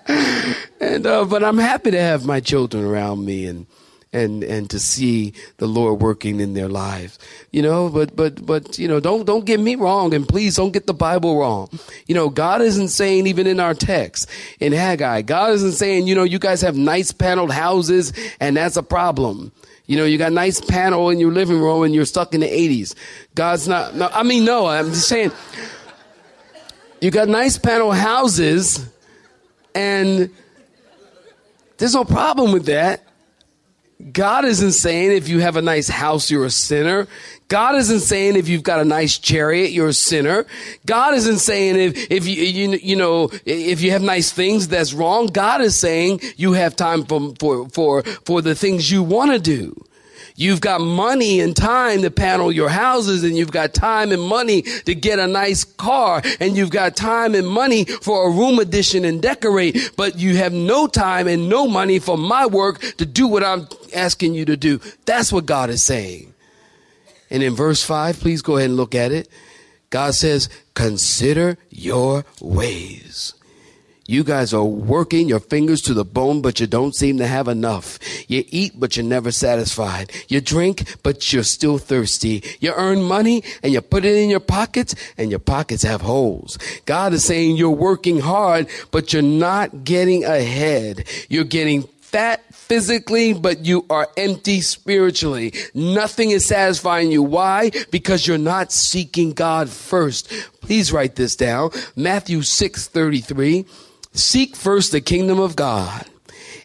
and, 0.79 1.05
uh, 1.05 1.25
but 1.25 1.43
I'm 1.43 1.57
happy 1.57 1.91
to 1.91 1.99
have 1.99 2.25
my 2.25 2.39
children 2.39 2.83
around 2.83 3.25
me 3.25 3.45
and, 3.45 3.65
and 4.13 4.43
and 4.43 4.69
to 4.69 4.79
see 4.79 5.33
the 5.57 5.65
Lord 5.65 5.99
working 5.99 6.39
in 6.39 6.53
their 6.53 6.69
lives. 6.69 7.17
You 7.51 7.63
know, 7.63 7.89
but 7.89 8.15
but 8.15 8.45
but 8.45 8.77
you 8.77 8.87
know, 8.87 8.99
don't 8.99 9.25
don't 9.25 9.43
get 9.43 9.59
me 9.59 9.75
wrong, 9.75 10.13
and 10.13 10.27
please 10.29 10.55
don't 10.55 10.71
get 10.71 10.85
the 10.85 10.93
Bible 10.93 11.39
wrong. 11.39 11.67
You 12.05 12.13
know, 12.13 12.29
God 12.29 12.61
isn't 12.61 12.89
saying 12.89 13.25
even 13.25 13.47
in 13.47 13.59
our 13.59 13.73
text 13.73 14.29
in 14.59 14.71
Haggai, 14.71 15.23
God 15.23 15.53
isn't 15.53 15.71
saying 15.71 16.05
you 16.05 16.13
know 16.13 16.23
you 16.23 16.37
guys 16.37 16.61
have 16.61 16.77
nice 16.77 17.11
paneled 17.11 17.51
houses 17.51 18.13
and 18.39 18.55
that's 18.55 18.77
a 18.77 18.83
problem. 18.83 19.51
You 19.85 19.97
know, 19.97 20.05
you 20.05 20.17
got 20.17 20.31
nice 20.31 20.61
panel 20.61 21.09
in 21.09 21.19
your 21.19 21.31
living 21.31 21.59
room 21.59 21.83
and 21.83 21.93
you're 21.93 22.05
stuck 22.05 22.33
in 22.33 22.39
the 22.39 22.47
80s. 22.47 22.95
God's 23.35 23.67
not, 23.67 23.95
no, 23.95 24.09
I 24.13 24.23
mean, 24.23 24.45
no, 24.45 24.65
I'm 24.65 24.91
just 24.91 25.09
saying, 25.09 25.33
you 27.03 27.11
got 27.11 27.27
nice 27.27 27.57
panel 27.57 27.91
houses 27.91 28.89
and 29.75 30.29
there's 31.77 31.93
no 31.93 32.05
problem 32.05 32.53
with 32.53 32.67
that. 32.67 33.03
God 34.13 34.45
isn't 34.45 34.71
saying 34.71 35.11
if 35.11 35.27
you 35.27 35.39
have 35.39 35.57
a 35.57 35.61
nice 35.61 35.89
house, 35.89 36.31
you're 36.31 36.45
a 36.45 36.49
sinner. 36.49 37.07
God 37.49 37.75
isn't 37.75 37.99
saying 37.99 38.37
if 38.37 38.47
you've 38.47 38.63
got 38.63 38.79
a 38.79 38.85
nice 38.85 39.17
chariot, 39.17 39.71
you're 39.71 39.89
a 39.89 39.93
sinner. 39.93 40.45
God 40.85 41.13
isn't 41.15 41.39
saying 41.39 41.75
if, 41.75 42.09
if 42.09 42.25
you, 42.25 42.41
you, 42.41 42.79
you 42.81 42.95
know, 42.95 43.29
if 43.43 43.81
you 43.81 43.91
have 43.91 44.01
nice 44.01 44.31
things, 44.31 44.69
that's 44.69 44.93
wrong. 44.93 45.27
God 45.27 45.59
is 45.59 45.75
saying 45.75 46.21
you 46.37 46.53
have 46.53 46.73
time 46.73 47.03
for, 47.03 47.33
for, 47.37 47.67
for, 47.67 48.03
for 48.03 48.41
the 48.41 48.55
things 48.55 48.89
you 48.89 49.03
want 49.03 49.31
to 49.31 49.39
do. 49.39 49.75
You've 50.35 50.61
got 50.61 50.81
money 50.81 51.39
and 51.39 51.55
time 51.55 52.01
to 52.01 52.09
panel 52.09 52.51
your 52.51 52.69
houses 52.69 53.23
and 53.23 53.37
you've 53.37 53.51
got 53.51 53.73
time 53.73 54.11
and 54.11 54.21
money 54.21 54.63
to 54.63 54.95
get 54.95 55.19
a 55.19 55.27
nice 55.27 55.63
car 55.63 56.23
and 56.39 56.57
you've 56.57 56.71
got 56.71 56.95
time 56.95 57.35
and 57.35 57.47
money 57.47 57.85
for 57.85 58.27
a 58.27 58.31
room 58.31 58.57
addition 58.57 59.05
and 59.05 59.21
decorate, 59.21 59.91
but 59.95 60.17
you 60.17 60.35
have 60.37 60.51
no 60.51 60.87
time 60.87 61.27
and 61.27 61.49
no 61.49 61.67
money 61.67 61.99
for 61.99 62.17
my 62.17 62.47
work 62.47 62.79
to 62.97 63.05
do 63.05 63.27
what 63.27 63.43
I'm 63.43 63.67
asking 63.93 64.33
you 64.33 64.45
to 64.45 64.57
do. 64.57 64.79
That's 65.05 65.31
what 65.31 65.45
God 65.45 65.69
is 65.69 65.83
saying. 65.83 66.33
And 67.29 67.43
in 67.43 67.55
verse 67.55 67.83
five, 67.83 68.19
please 68.19 68.41
go 68.41 68.57
ahead 68.57 68.69
and 68.69 68.77
look 68.77 68.95
at 68.95 69.11
it. 69.11 69.29
God 69.91 70.15
says, 70.15 70.49
consider 70.73 71.57
your 71.69 72.25
ways. 72.41 73.35
You 74.05 74.25
guys 74.25 74.53
are 74.53 74.65
working 74.65 75.29
your 75.29 75.39
fingers 75.39 75.81
to 75.83 75.93
the 75.93 76.03
bone, 76.03 76.41
but 76.41 76.59
you 76.59 76.67
don't 76.67 76.93
seem 76.93 77.17
to 77.19 77.27
have 77.27 77.47
enough. 77.47 77.99
You 78.27 78.43
eat, 78.49 78.73
but 78.75 78.97
you're 78.97 79.05
never 79.05 79.31
satisfied. 79.31 80.11
You 80.27 80.41
drink, 80.41 80.97
but 81.03 81.31
you're 81.31 81.43
still 81.43 81.77
thirsty. 81.77 82.43
You 82.59 82.73
earn 82.75 83.01
money 83.03 83.43
and 83.61 83.71
you 83.71 83.79
put 83.79 84.03
it 84.03 84.15
in 84.15 84.29
your 84.29 84.41
pockets 84.41 84.93
and 85.17 85.29
your 85.29 85.39
pockets 85.39 85.83
have 85.83 86.01
holes. 86.01 86.57
God 86.85 87.13
is 87.13 87.23
saying 87.23 87.55
you're 87.55 87.69
working 87.69 88.19
hard, 88.19 88.67
but 88.91 89.13
you're 89.13 89.21
not 89.21 89.85
getting 89.85 90.25
ahead. 90.25 91.07
You're 91.29 91.45
getting 91.45 91.83
fat 92.13 92.43
physically, 92.53 93.33
but 93.33 93.65
you 93.65 93.85
are 93.89 94.07
empty 94.17 94.61
spiritually. 94.61 95.53
Nothing 95.73 96.29
is 96.29 96.45
satisfying 96.45 97.11
you. 97.11 97.23
Why? 97.23 97.71
Because 97.89 98.27
you're 98.27 98.37
not 98.37 98.71
seeking 98.71 99.33
God 99.33 99.69
first. 99.69 100.31
Please 100.61 100.91
write 100.91 101.15
this 101.15 101.35
down. 101.35 101.71
Matthew 101.95 102.41
6 102.41 102.87
33. 102.87 103.65
Seek 104.13 104.55
first 104.55 104.91
the 104.91 105.01
kingdom 105.01 105.39
of 105.39 105.55
God 105.55 106.05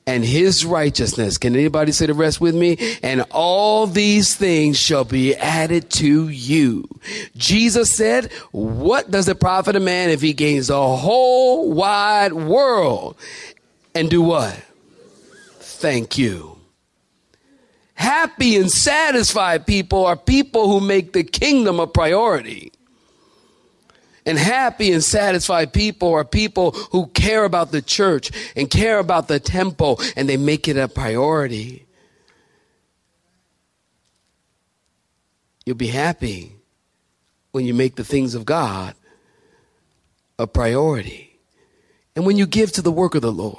and 0.07 0.25
his 0.25 0.65
righteousness. 0.65 1.37
Can 1.37 1.55
anybody 1.55 1.93
say 1.93 2.07
the 2.07 2.15
rest 2.15 2.41
with 2.41 2.55
me? 2.55 2.79
And 3.03 3.25
all 3.31 3.87
these 3.87 4.35
things 4.35 4.79
shall 4.79 5.05
be 5.05 5.35
added 5.37 5.91
to 5.93 6.29
you. 6.29 6.89
Jesus 7.37 7.93
said, 7.93 8.33
what 8.53 9.11
does 9.11 9.29
it 9.29 9.41
profit 9.41 9.77
a 9.77 9.81
man 9.81 10.09
if 10.11 10.23
he 10.23 10.33
gains 10.33 10.69
the 10.69 10.81
whole 10.81 11.73
wide 11.73 12.33
world 12.33 13.17
and 13.95 14.09
do 14.09 14.23
what? 14.23 14.55
Thank 15.61 16.17
you. 16.17 16.59
Happy 17.95 18.57
and 18.57 18.71
satisfied 18.71 19.67
people 19.67 20.07
are 20.07 20.17
people 20.17 20.71
who 20.71 20.81
make 20.81 21.13
the 21.13 21.25
kingdom 21.25 21.81
a 21.81 21.87
priority. 21.87 22.73
And 24.29 24.37
happy 24.39 24.93
and 24.93 25.03
satisfied 25.03 25.73
people 25.73 26.13
are 26.13 26.23
people 26.23 26.73
who 26.93 27.07
care 27.07 27.45
about 27.45 27.73
the 27.73 27.81
church 27.81 28.31
and 28.55 28.71
care 28.71 28.99
about 28.99 29.27
the 29.27 29.41
temple 29.41 30.03
and 30.17 30.29
they 30.29 30.37
make 30.37 30.69
it 30.69 30.77
a 30.77 30.87
priority. 30.87 31.87
You'll 35.65 35.77
be 35.77 35.87
happy 35.87 36.53
when 37.53 37.65
you 37.65 37.73
make 37.73 37.97
the 37.97 38.05
things 38.05 38.35
of 38.35 38.45
God 38.45 38.95
a 40.39 40.47
priority. 40.47 41.39
And 42.15 42.27
when 42.27 42.37
you 42.37 42.47
give 42.47 42.71
to 42.73 42.83
the 42.83 42.93
work 42.93 43.15
of 43.15 43.23
the 43.23 43.33
Lord 43.33 43.57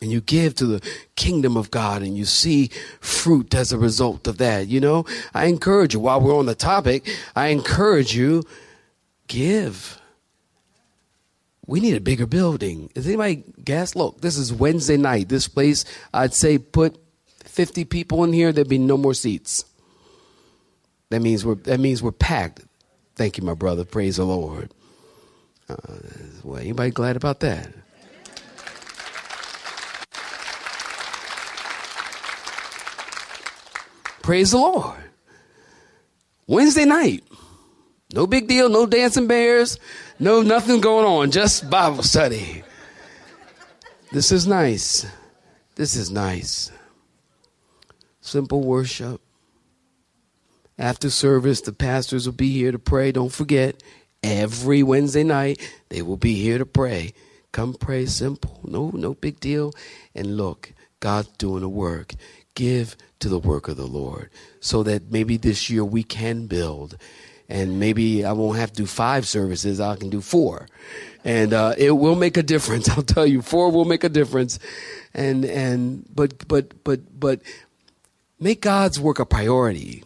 and 0.00 0.12
you 0.12 0.20
give 0.20 0.54
to 0.54 0.66
the 0.66 0.90
kingdom 1.16 1.56
of 1.56 1.72
God 1.72 2.02
and 2.02 2.16
you 2.16 2.24
see 2.24 2.70
fruit 3.00 3.52
as 3.52 3.72
a 3.72 3.78
result 3.78 4.28
of 4.28 4.38
that, 4.38 4.68
you 4.68 4.78
know, 4.78 5.06
I 5.34 5.46
encourage 5.46 5.92
you 5.92 5.98
while 5.98 6.20
we're 6.20 6.38
on 6.38 6.46
the 6.46 6.54
topic, 6.54 7.08
I 7.34 7.48
encourage 7.48 8.14
you 8.14 8.44
give. 9.32 9.98
We 11.66 11.80
need 11.80 11.96
a 11.96 12.00
bigger 12.00 12.26
building. 12.26 12.90
Is 12.94 13.06
anybody 13.06 13.44
gas? 13.64 13.96
Look, 13.96 14.20
this 14.20 14.36
is 14.36 14.52
Wednesday 14.52 14.98
night. 14.98 15.30
This 15.30 15.48
place, 15.48 15.86
I'd 16.12 16.34
say 16.34 16.58
put 16.58 17.00
50 17.44 17.86
people 17.86 18.24
in 18.24 18.32
here, 18.32 18.52
there'd 18.52 18.68
be 18.68 18.78
no 18.78 18.98
more 18.98 19.14
seats. 19.14 19.64
That 21.08 21.22
means 21.22 21.46
we're, 21.46 21.54
that 21.54 21.80
means 21.80 22.02
we're 22.02 22.12
packed. 22.12 22.60
Thank 23.16 23.38
you, 23.38 23.44
my 23.44 23.54
brother. 23.54 23.84
Praise 23.84 24.16
the 24.16 24.24
Lord. 24.24 24.70
Uh, 25.68 25.76
well, 26.44 26.58
anybody 26.58 26.90
glad 26.90 27.16
about 27.16 27.40
that? 27.40 27.68
Praise 34.22 34.50
the 34.50 34.58
Lord. 34.58 34.98
Wednesday 36.46 36.84
night. 36.84 37.24
No 38.12 38.26
big 38.26 38.46
deal, 38.46 38.68
no 38.68 38.86
dancing 38.86 39.26
bears, 39.26 39.78
no 40.18 40.42
nothing 40.42 40.80
going 40.80 41.06
on, 41.06 41.30
just 41.30 41.70
Bible 41.70 42.02
study. 42.02 42.62
This 44.12 44.30
is 44.30 44.46
nice. 44.46 45.06
This 45.74 45.96
is 45.96 46.10
nice. 46.10 46.70
Simple 48.20 48.60
worship. 48.60 49.20
After 50.78 51.08
service, 51.10 51.62
the 51.62 51.72
pastors 51.72 52.26
will 52.26 52.34
be 52.34 52.50
here 52.50 52.72
to 52.72 52.78
pray. 52.78 53.12
Don't 53.12 53.32
forget, 53.32 53.82
every 54.22 54.82
Wednesday 54.82 55.24
night, 55.24 55.60
they 55.88 56.02
will 56.02 56.16
be 56.16 56.34
here 56.34 56.58
to 56.58 56.66
pray. 56.66 57.14
Come 57.52 57.74
pray 57.74 58.06
simple. 58.06 58.60
No, 58.64 58.90
no 58.90 59.14
big 59.14 59.40
deal. 59.40 59.72
And 60.14 60.36
look, 60.36 60.72
God's 61.00 61.28
doing 61.38 61.62
a 61.62 61.68
work. 61.68 62.14
Give 62.54 62.96
to 63.20 63.28
the 63.28 63.38
work 63.38 63.68
of 63.68 63.76
the 63.76 63.86
Lord 63.86 64.30
so 64.60 64.82
that 64.82 65.10
maybe 65.10 65.36
this 65.36 65.70
year 65.70 65.84
we 65.84 66.02
can 66.02 66.46
build. 66.46 66.98
And 67.52 67.78
maybe 67.78 68.24
I 68.24 68.32
won't 68.32 68.58
have 68.58 68.70
to 68.70 68.76
do 68.76 68.86
five 68.86 69.28
services, 69.28 69.78
I 69.78 69.96
can 69.96 70.08
do 70.08 70.22
four. 70.22 70.68
And 71.22 71.52
uh, 71.52 71.74
it 71.76 71.90
will 71.90 72.16
make 72.16 72.38
a 72.38 72.42
difference. 72.42 72.88
I'll 72.96 73.02
tell 73.02 73.26
you, 73.26 73.42
four 73.42 73.70
will 73.70 73.84
make 73.84 74.04
a 74.04 74.08
difference. 74.08 74.58
And 75.12 75.44
and 75.44 76.06
but 76.14 76.48
but 76.48 76.82
but 76.82 77.00
but 77.20 77.42
make 78.40 78.62
God's 78.62 78.98
work 78.98 79.18
a 79.18 79.26
priority. 79.26 80.02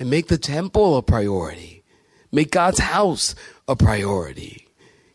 And 0.00 0.10
make 0.10 0.26
the 0.26 0.36
temple 0.36 0.96
a 0.96 1.02
priority. 1.02 1.84
Make 2.32 2.50
God's 2.50 2.80
house 2.80 3.36
a 3.68 3.76
priority. 3.76 4.66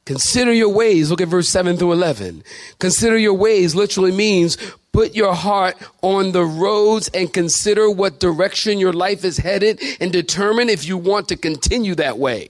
Consider 0.05 0.53
your 0.53 0.69
ways. 0.69 1.09
Look 1.09 1.21
at 1.21 1.27
verse 1.27 1.50
7 1.50 1.77
through 1.77 1.93
11. 1.93 2.43
Consider 2.79 3.17
your 3.17 3.33
ways 3.33 3.74
literally 3.74 4.12
means 4.12 4.57
put 4.91 5.15
your 5.15 5.33
heart 5.33 5.75
on 6.01 6.31
the 6.31 6.45
roads 6.45 7.09
and 7.09 7.33
consider 7.33 7.89
what 7.89 8.19
direction 8.19 8.77
your 8.77 8.93
life 8.93 9.25
is 9.25 9.38
headed 9.38 9.81
and 10.00 10.13
determine 10.13 10.69
if 10.69 10.85
you 10.85 10.97
want 10.97 11.27
to 11.29 11.35
continue 11.35 11.95
that 11.95 12.19
way. 12.19 12.50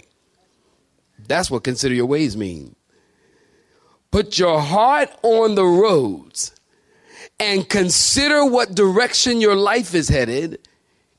That's 1.27 1.50
what 1.50 1.63
consider 1.63 1.95
your 1.95 2.05
ways 2.05 2.35
mean. 2.35 2.75
Put 4.12 4.38
your 4.38 4.62
heart 4.62 5.09
on 5.24 5.55
the 5.55 5.65
roads 5.65 6.53
and 7.39 7.67
consider 7.67 8.45
what 8.45 8.75
direction 8.75 9.41
your 9.41 9.55
life 9.55 9.95
is 9.95 10.09
headed 10.09 10.59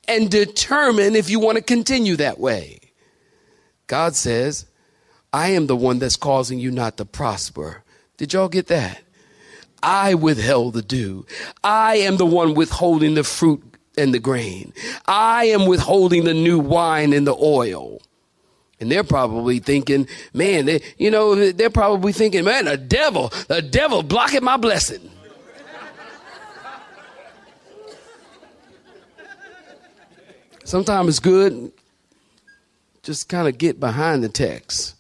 and 0.07 0.31
determine 0.31 1.17
if 1.17 1.29
you 1.29 1.41
want 1.41 1.57
to 1.57 1.65
continue 1.65 2.17
that 2.17 2.39
way. 2.39 2.79
God 3.87 4.15
says, 4.15 4.67
I 5.37 5.49
am 5.49 5.67
the 5.67 5.77
one 5.77 5.99
that's 5.99 6.17
causing 6.17 6.59
you 6.59 6.71
not 6.71 6.97
to 6.97 7.05
prosper. 7.05 7.85
Did 8.17 8.33
y'all 8.33 8.49
get 8.49 8.69
that? 8.69 9.03
I 9.83 10.15
withheld 10.15 10.73
the 10.73 10.81
dew. 10.81 11.27
I 11.63 11.97
am 11.97 12.17
the 12.17 12.25
one 12.25 12.55
withholding 12.55 13.17
the 13.17 13.23
fruit 13.23 13.63
and 13.99 14.15
the 14.15 14.19
grain. 14.19 14.73
I 15.05 15.45
am 15.49 15.67
withholding 15.67 16.25
the 16.25 16.33
new 16.33 16.59
wine 16.59 17.13
and 17.13 17.27
the 17.27 17.37
oil. 17.37 18.01
And 18.81 18.91
they're 18.91 19.05
probably 19.05 19.59
thinking, 19.59 20.09
man, 20.33 20.65
they, 20.65 20.81
you 20.97 21.11
know, 21.11 21.53
they're 21.53 21.69
probably 21.69 22.15
thinking, 22.15 22.43
man, 22.43 22.67
a 22.67 22.79
devil, 22.79 23.31
a 23.51 23.61
devil 23.61 24.03
blocking 24.03 24.43
my 24.43 24.57
blessing. 24.57 25.11
Sometimes 30.65 31.11
it's 31.11 31.19
good 31.19 31.73
just 33.03 33.29
kind 33.29 33.47
of 33.47 33.59
get 33.59 33.79
behind 33.79 34.25
the 34.25 34.31
text. 34.31 34.96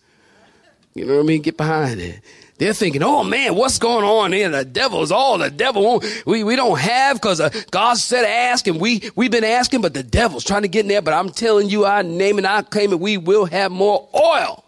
You 0.96 1.04
know 1.04 1.16
what 1.16 1.24
I 1.24 1.26
mean? 1.26 1.42
Get 1.42 1.58
behind 1.58 2.00
it. 2.00 2.22
They're 2.56 2.72
thinking, 2.72 3.02
oh 3.02 3.22
man, 3.22 3.54
what's 3.54 3.78
going 3.78 4.02
on 4.02 4.32
here? 4.32 4.48
The 4.48 4.64
devil's 4.64 5.12
all 5.12 5.36
the 5.36 5.50
devil 5.50 6.02
we, 6.24 6.42
we 6.42 6.56
don't 6.56 6.78
have 6.78 7.18
because 7.18 7.38
uh, 7.38 7.50
God 7.70 7.98
said 7.98 8.24
ask 8.24 8.66
and 8.66 8.80
we, 8.80 9.10
we've 9.14 9.30
been 9.30 9.44
asking, 9.44 9.82
but 9.82 9.92
the 9.92 10.02
devil's 10.02 10.42
trying 10.42 10.62
to 10.62 10.68
get 10.68 10.86
in 10.86 10.88
there. 10.88 11.02
But 11.02 11.12
I'm 11.12 11.28
telling 11.28 11.68
you, 11.68 11.84
I 11.84 12.00
name 12.00 12.38
it, 12.38 12.46
I 12.46 12.62
claim 12.62 12.92
it, 12.92 12.98
we 12.98 13.18
will 13.18 13.44
have 13.44 13.70
more 13.70 14.08
oil. 14.14 14.64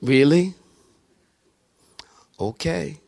Really? 0.00 0.54
Okay. 2.38 3.00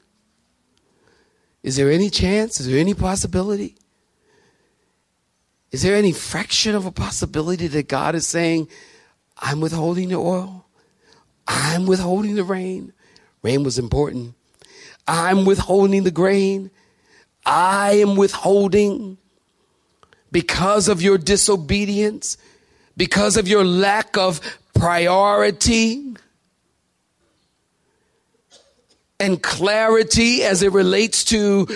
Is 1.62 1.76
there 1.76 1.88
any 1.88 2.10
chance? 2.10 2.58
Is 2.58 2.66
there 2.66 2.80
any 2.80 2.94
possibility? 2.94 3.76
Is 5.72 5.82
there 5.82 5.96
any 5.96 6.12
fraction 6.12 6.74
of 6.74 6.86
a 6.86 6.90
possibility 6.90 7.68
that 7.68 7.88
God 7.88 8.14
is 8.14 8.26
saying, 8.26 8.68
I'm 9.38 9.60
withholding 9.60 10.08
the 10.08 10.16
oil? 10.16 10.66
I'm 11.46 11.86
withholding 11.86 12.34
the 12.34 12.44
rain. 12.44 12.92
Rain 13.42 13.62
was 13.62 13.78
important. 13.78 14.34
I'm 15.06 15.44
withholding 15.44 16.04
the 16.04 16.10
grain. 16.10 16.70
I 17.46 17.92
am 17.94 18.16
withholding 18.16 19.18
because 20.30 20.88
of 20.88 21.02
your 21.02 21.18
disobedience, 21.18 22.36
because 22.96 23.36
of 23.36 23.48
your 23.48 23.64
lack 23.64 24.16
of 24.16 24.40
priority 24.74 26.14
and 29.18 29.42
clarity 29.42 30.42
as 30.44 30.62
it 30.62 30.72
relates 30.72 31.24
to 31.24 31.66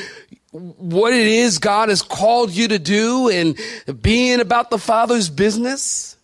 what 0.55 1.13
it 1.13 1.27
is 1.27 1.59
God 1.59 1.89
has 1.89 2.01
called 2.01 2.53
you 2.53 2.69
to 2.69 2.79
do 2.79 3.29
and 3.29 3.59
being 4.01 4.39
about 4.41 4.71
the 4.71 4.79
Father's 4.79 5.29
business. 5.29 6.17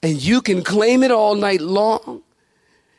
And 0.00 0.22
you 0.22 0.40
can 0.40 0.62
claim 0.62 1.02
it 1.02 1.10
all 1.10 1.34
night 1.34 1.60
long. 1.60 2.22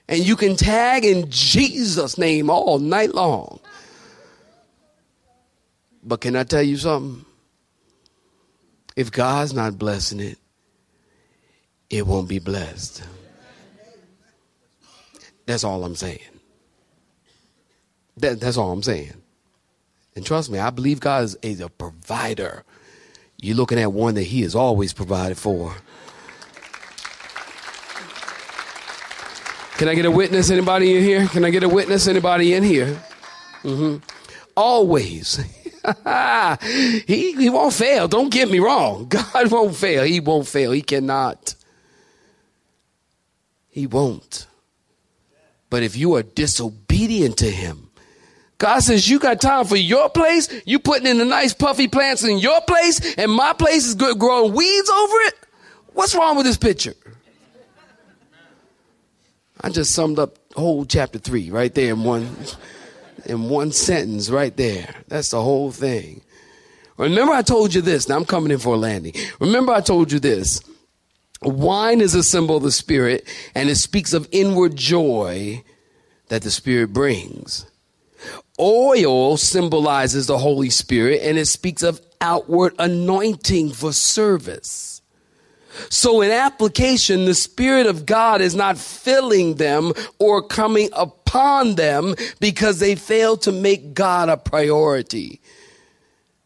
And 0.10 0.25
you 0.25 0.36
can 0.36 0.57
tag 0.57 1.05
in 1.05 1.29
Jesus' 1.29 2.17
name 2.17 2.49
all 2.49 2.79
night 2.79 3.13
long. 3.13 3.60
But 6.03 6.21
can 6.21 6.36
I 6.36 6.43
tell 6.43 6.63
you 6.63 6.75
something? 6.75 7.25
If 8.97 9.12
God's 9.12 9.53
not 9.53 9.77
blessing 9.77 10.19
it, 10.19 10.38
it 11.89 12.05
won't 12.05 12.27
be 12.27 12.39
blessed. 12.39 13.03
That's 15.45 15.63
all 15.63 15.86
I'm 15.86 15.95
saying. 15.95 16.19
That, 18.17 18.41
that's 18.41 18.57
all 18.57 18.71
I'm 18.71 18.83
saying. 18.83 19.13
And 20.17 20.25
trust 20.25 20.49
me, 20.49 20.58
I 20.58 20.71
believe 20.71 20.99
God 20.99 21.25
is 21.43 21.62
a, 21.62 21.65
a 21.65 21.69
provider. 21.69 22.63
You're 23.39 23.56
looking 23.56 23.77
at 23.80 23.93
one 23.93 24.15
that 24.15 24.23
He 24.23 24.41
has 24.41 24.56
always 24.56 24.91
provided 24.91 25.38
for. 25.38 25.75
Can 29.77 29.88
I 29.88 29.93
get 29.93 30.06
a 30.06 30.12
witness? 30.12 30.49
Anybody 30.49 30.97
in 30.97 31.03
here? 31.03 31.27
Can 31.27 31.45
I 31.45 31.51
get 31.51 31.62
a 31.62 31.69
witness? 31.69 32.08
Anybody 32.08 32.56
in 32.56 32.63
here? 32.63 32.99
Mm-hmm. 33.62 33.97
Always. 34.56 35.36
he, 37.06 37.34
he 37.34 37.49
won't 37.51 37.75
fail. 37.75 38.08
Don't 38.08 38.34
get 38.34 38.49
me 38.49 38.58
wrong. 38.58 39.08
God 39.10 39.51
won't 39.51 39.75
fail. 39.75 40.03
He 40.03 40.19
won't 40.19 40.47
fail. 40.47 40.71
He 40.71 40.82
cannot. 40.82 41.53
He 43.69 43.86
won't. 43.86 44.47
But 45.69 45.84
if 45.84 45.95
you 45.95 46.15
are 46.15 46.23
disobedient 46.23 47.38
to 47.38 47.51
Him, 47.51 47.87
God 48.58 48.80
says, 48.80 49.08
you 49.08 49.20
got 49.20 49.39
time 49.39 49.65
for 49.65 49.76
your 49.76 50.10
place. 50.10 50.50
You 50.65 50.80
putting 50.80 51.08
in 51.08 51.20
the 51.20 51.26
nice 51.26 51.54
puffy 51.54 51.88
plants 51.88 52.24
in 52.24 52.39
your 52.39 52.60
place 52.62 53.15
and 53.15 53.32
my 53.32 53.54
place 53.54 53.86
is 53.86 53.96
growing 53.96 54.54
weeds 54.54 54.89
over 54.89 55.15
it. 55.22 55.36
What's 55.93 56.15
wrong 56.15 56.36
with 56.36 56.46
this 56.46 56.58
picture? 56.58 56.96
I 59.62 59.70
just 59.70 59.91
summed 59.91 60.20
up 60.20 60.38
whole 60.56 60.86
chapter 60.86 61.20
three 61.20 61.52
right 61.52 61.74
there 61.74 61.93
in 61.93 62.04
one, 62.04 62.36
in 63.26 63.50
one 63.50 63.72
sentence 63.72 64.30
right 64.30 64.56
there. 64.56 64.93
That's 65.08 65.32
the 65.32 65.41
whole 65.41 65.72
thing. 65.72 66.22
Remember 66.98 67.34
I 67.34 67.43
told 67.43 67.76
you 67.76 67.82
this. 67.82 68.10
Now 68.10 68.15
I'm 68.17 68.26
coming 68.26 68.52
in 68.52 68.60
for 68.60 68.74
a 68.74 68.78
landing. 68.78 69.13
Remember 69.39 69.72
I 69.72 69.82
told 69.82 70.12
you 70.12 70.20
this. 70.20 70.62
Wine 71.43 72.02
is 72.02 72.15
a 72.15 72.24
symbol 72.24 72.58
of 72.58 72.63
the 72.63 72.72
spirit 72.72 73.28
and 73.54 73.70
it 73.70 73.76
speaks 73.76 74.13
of 74.13 74.28
inward 74.32 74.76
joy 74.76 75.63
that 76.30 76.41
the 76.41 76.50
spirit 76.50 76.91
brings. 76.91 77.67
Oil 78.60 79.38
symbolizes 79.38 80.28
the 80.28 80.38
Holy 80.38 80.70
Spirit 80.70 81.22
and 81.22 81.38
it 81.38 81.46
speaks 81.46 81.84
of 81.84 82.02
outward 82.22 82.74
anointing 82.80 83.72
for 83.72 83.93
service. 83.93 85.02
So 85.89 86.22
in 86.22 86.32
application, 86.32 87.26
the 87.26 87.36
Spirit 87.36 87.86
of 87.86 88.06
God 88.06 88.41
is 88.41 88.56
not 88.56 88.78
filling 88.78 89.56
them 89.56 89.93
or 90.17 90.41
coming 90.41 90.89
upon 90.93 91.76
them 91.76 92.15
because 92.39 92.80
they 92.80 92.96
fail 92.96 93.38
to 93.38 93.52
make 93.52 93.93
God 93.93 94.30
a 94.30 94.38
priority. 94.38 95.39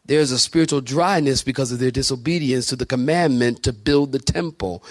There's 0.04 0.32
a 0.32 0.38
spiritual 0.38 0.82
dryness 0.82 1.42
because 1.42 1.72
of 1.72 1.78
their 1.78 1.90
disobedience 1.90 2.66
to 2.66 2.76
the 2.76 2.84
commandment 2.84 3.62
to 3.62 3.72
build 3.72 4.12
the 4.12 4.18
temple. 4.18 4.84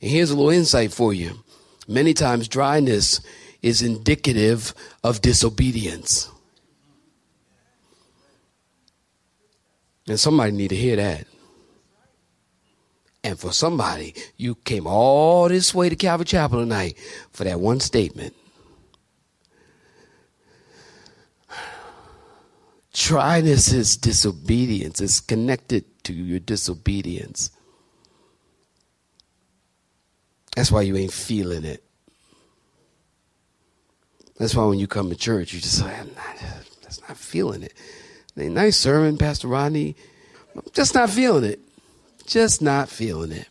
And 0.00 0.10
here's 0.10 0.30
a 0.30 0.34
little 0.34 0.50
insight 0.50 0.92
for 0.92 1.12
you. 1.12 1.44
Many 1.86 2.14
times 2.14 2.48
dryness 2.48 3.20
is 3.62 3.82
indicative 3.82 4.74
of 5.04 5.20
disobedience. 5.20 6.30
And 10.06 10.20
somebody 10.20 10.52
need 10.52 10.68
to 10.68 10.76
hear 10.76 10.96
that. 10.96 11.26
And 13.22 13.38
for 13.38 13.52
somebody, 13.52 14.14
you 14.36 14.54
came 14.54 14.86
all 14.86 15.48
this 15.48 15.74
way 15.74 15.88
to 15.88 15.96
Calvary 15.96 16.26
Chapel 16.26 16.60
tonight 16.60 16.98
for 17.30 17.44
that 17.44 17.58
one 17.58 17.80
statement. 17.80 18.34
Dryness 22.92 23.72
is 23.72 23.96
disobedience. 23.96 25.00
It's 25.00 25.20
connected 25.20 25.84
to 26.04 26.12
your 26.12 26.38
disobedience. 26.38 27.50
That's 30.54 30.70
why 30.70 30.82
you 30.82 30.96
ain't 30.96 31.12
feeling 31.12 31.64
it. 31.64 31.82
That's 34.38 34.54
why 34.54 34.64
when 34.66 34.78
you 34.78 34.86
come 34.86 35.08
to 35.10 35.16
church, 35.16 35.52
you 35.52 35.60
just 35.60 35.78
say, 35.78 35.86
I'm 35.86 36.08
not, 36.14 36.36
that's 36.82 37.00
not 37.00 37.16
feeling 37.16 37.62
it. 37.62 37.72
Nice 38.36 38.76
sermon, 38.76 39.16
Pastor 39.16 39.48
Rodney. 39.48 39.96
I'm 40.54 40.62
just 40.72 40.94
not 40.94 41.10
feeling 41.10 41.44
it. 41.44 41.60
Just 42.26 42.62
not 42.62 42.88
feeling 42.88 43.32
it. 43.32 43.48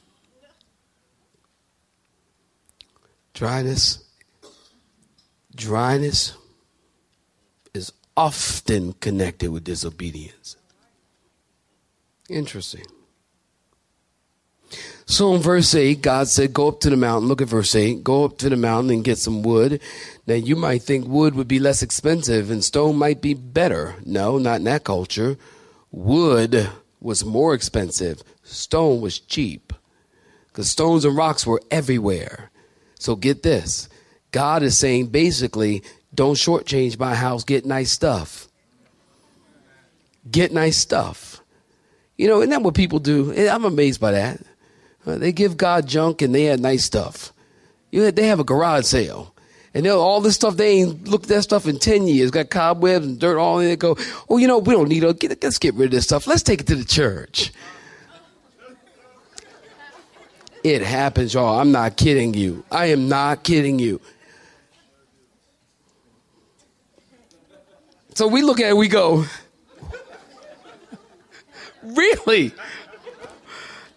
Dryness. 3.34 4.04
Dryness 5.56 6.34
is 7.74 7.92
often 8.18 8.94
connected 8.94 9.52
with 9.52 9.64
disobedience. 9.64 10.58
Interesting. 12.30 12.86
So 15.06 15.36
in 15.36 15.42
verse 15.42 15.76
8, 15.76 16.02
God 16.02 16.28
said, 16.28 16.54
Go 16.54 16.70
up 16.70 16.80
to 16.82 16.90
the 16.90 16.98
mountain. 16.98 17.28
Look 17.28 17.42
at 17.42 17.50
verse 17.50 17.76
8. 17.76 18.04
Go 18.04 18.26
up 18.26 18.38
to 18.40 18.50
the 18.50 18.56
mountain 18.56 18.92
and 18.92 19.04
get 19.04 19.18
some 19.18 19.44
wood. 19.44 19.82
Now 20.26 20.36
you 20.36 20.56
might 20.56 20.84
think 20.84 21.08
wood 21.08 21.36
would 21.36 21.48
be 21.48 21.60
less 21.60 21.82
expensive 21.82 22.50
and 22.50 22.64
stone 22.64 22.96
might 22.96 23.22
be 23.22 23.34
better. 23.34 23.96
No, 24.06 24.38
not 24.38 24.58
in 24.58 24.64
that 24.66 24.84
culture. 24.84 25.38
Wood 25.92 26.70
was 27.02 27.26
more 27.26 27.54
expensive, 27.54 28.24
stone 28.44 29.02
was 29.02 29.20
cheap. 29.20 29.74
Because 30.48 30.70
stones 30.70 31.04
and 31.04 31.16
rocks 31.16 31.46
were 31.46 31.62
everywhere. 31.70 32.52
So 33.00 33.16
get 33.16 33.44
this 33.44 33.90
God 34.32 34.64
is 34.64 34.78
saying 34.78 35.08
basically, 35.08 35.84
don't 36.16 36.36
shortchange 36.36 36.98
my 36.98 37.14
house, 37.14 37.44
get 37.44 37.66
nice 37.66 37.92
stuff. 37.92 38.48
Get 40.30 40.54
nice 40.54 40.78
stuff. 40.78 41.42
You 42.18 42.28
know, 42.28 42.38
isn't 42.40 42.52
that 42.52 42.62
what 42.62 42.76
people 42.76 43.00
do? 43.00 43.34
I'm 43.50 43.66
amazed 43.66 44.00
by 44.00 44.12
that. 44.12 44.42
Uh, 45.06 45.18
they 45.18 45.32
give 45.32 45.58
God 45.58 45.88
junk 45.88 46.22
and 46.22 46.34
they 46.34 46.46
had 46.46 46.60
nice 46.60 46.84
stuff. 46.84 47.34
You 47.92 48.02
know, 48.02 48.12
they 48.12 48.28
have 48.28 48.40
a 48.40 48.44
garage 48.44 48.86
sale. 48.86 49.34
And 49.76 49.88
all 49.88 50.22
this 50.22 50.36
stuff, 50.36 50.56
they 50.56 50.82
ain't 50.82 51.08
looked 51.08 51.26
at 51.26 51.30
that 51.30 51.42
stuff 51.42 51.68
in 51.68 51.80
10 51.80 52.08
years. 52.08 52.30
Got 52.30 52.52
cobwebs 52.52 53.08
and 53.08 53.20
dirt 53.20 53.40
all 53.40 53.60
in 53.60 53.72
it. 53.72 53.80
Go, 53.80 53.98
oh, 54.30 54.38
you 54.38 54.48
know, 54.48 54.60
we 54.60 54.74
don't 54.74 54.88
need 54.88 55.04
it. 55.04 55.44
Let's 55.44 55.58
get 55.58 55.74
rid 55.74 55.86
of 55.86 55.92
this 55.92 56.04
stuff. 56.04 56.28
Let's 56.28 56.44
take 56.44 56.62
it 56.62 56.68
to 56.68 56.76
the 56.76 56.86
church. 56.86 57.52
It 60.64 60.82
happens, 60.82 61.34
y'all. 61.34 61.60
I'm 61.60 61.72
not 61.72 61.98
kidding 61.98 62.34
you. 62.34 62.64
I 62.72 62.86
am 62.88 63.10
not 63.10 63.44
kidding 63.44 63.80
you. 63.80 64.00
So 68.16 68.28
we 68.28 68.44
look 68.44 68.60
at 68.60 68.70
it, 68.70 68.78
we 68.78 68.88
go, 68.88 69.26
really? 71.84 72.54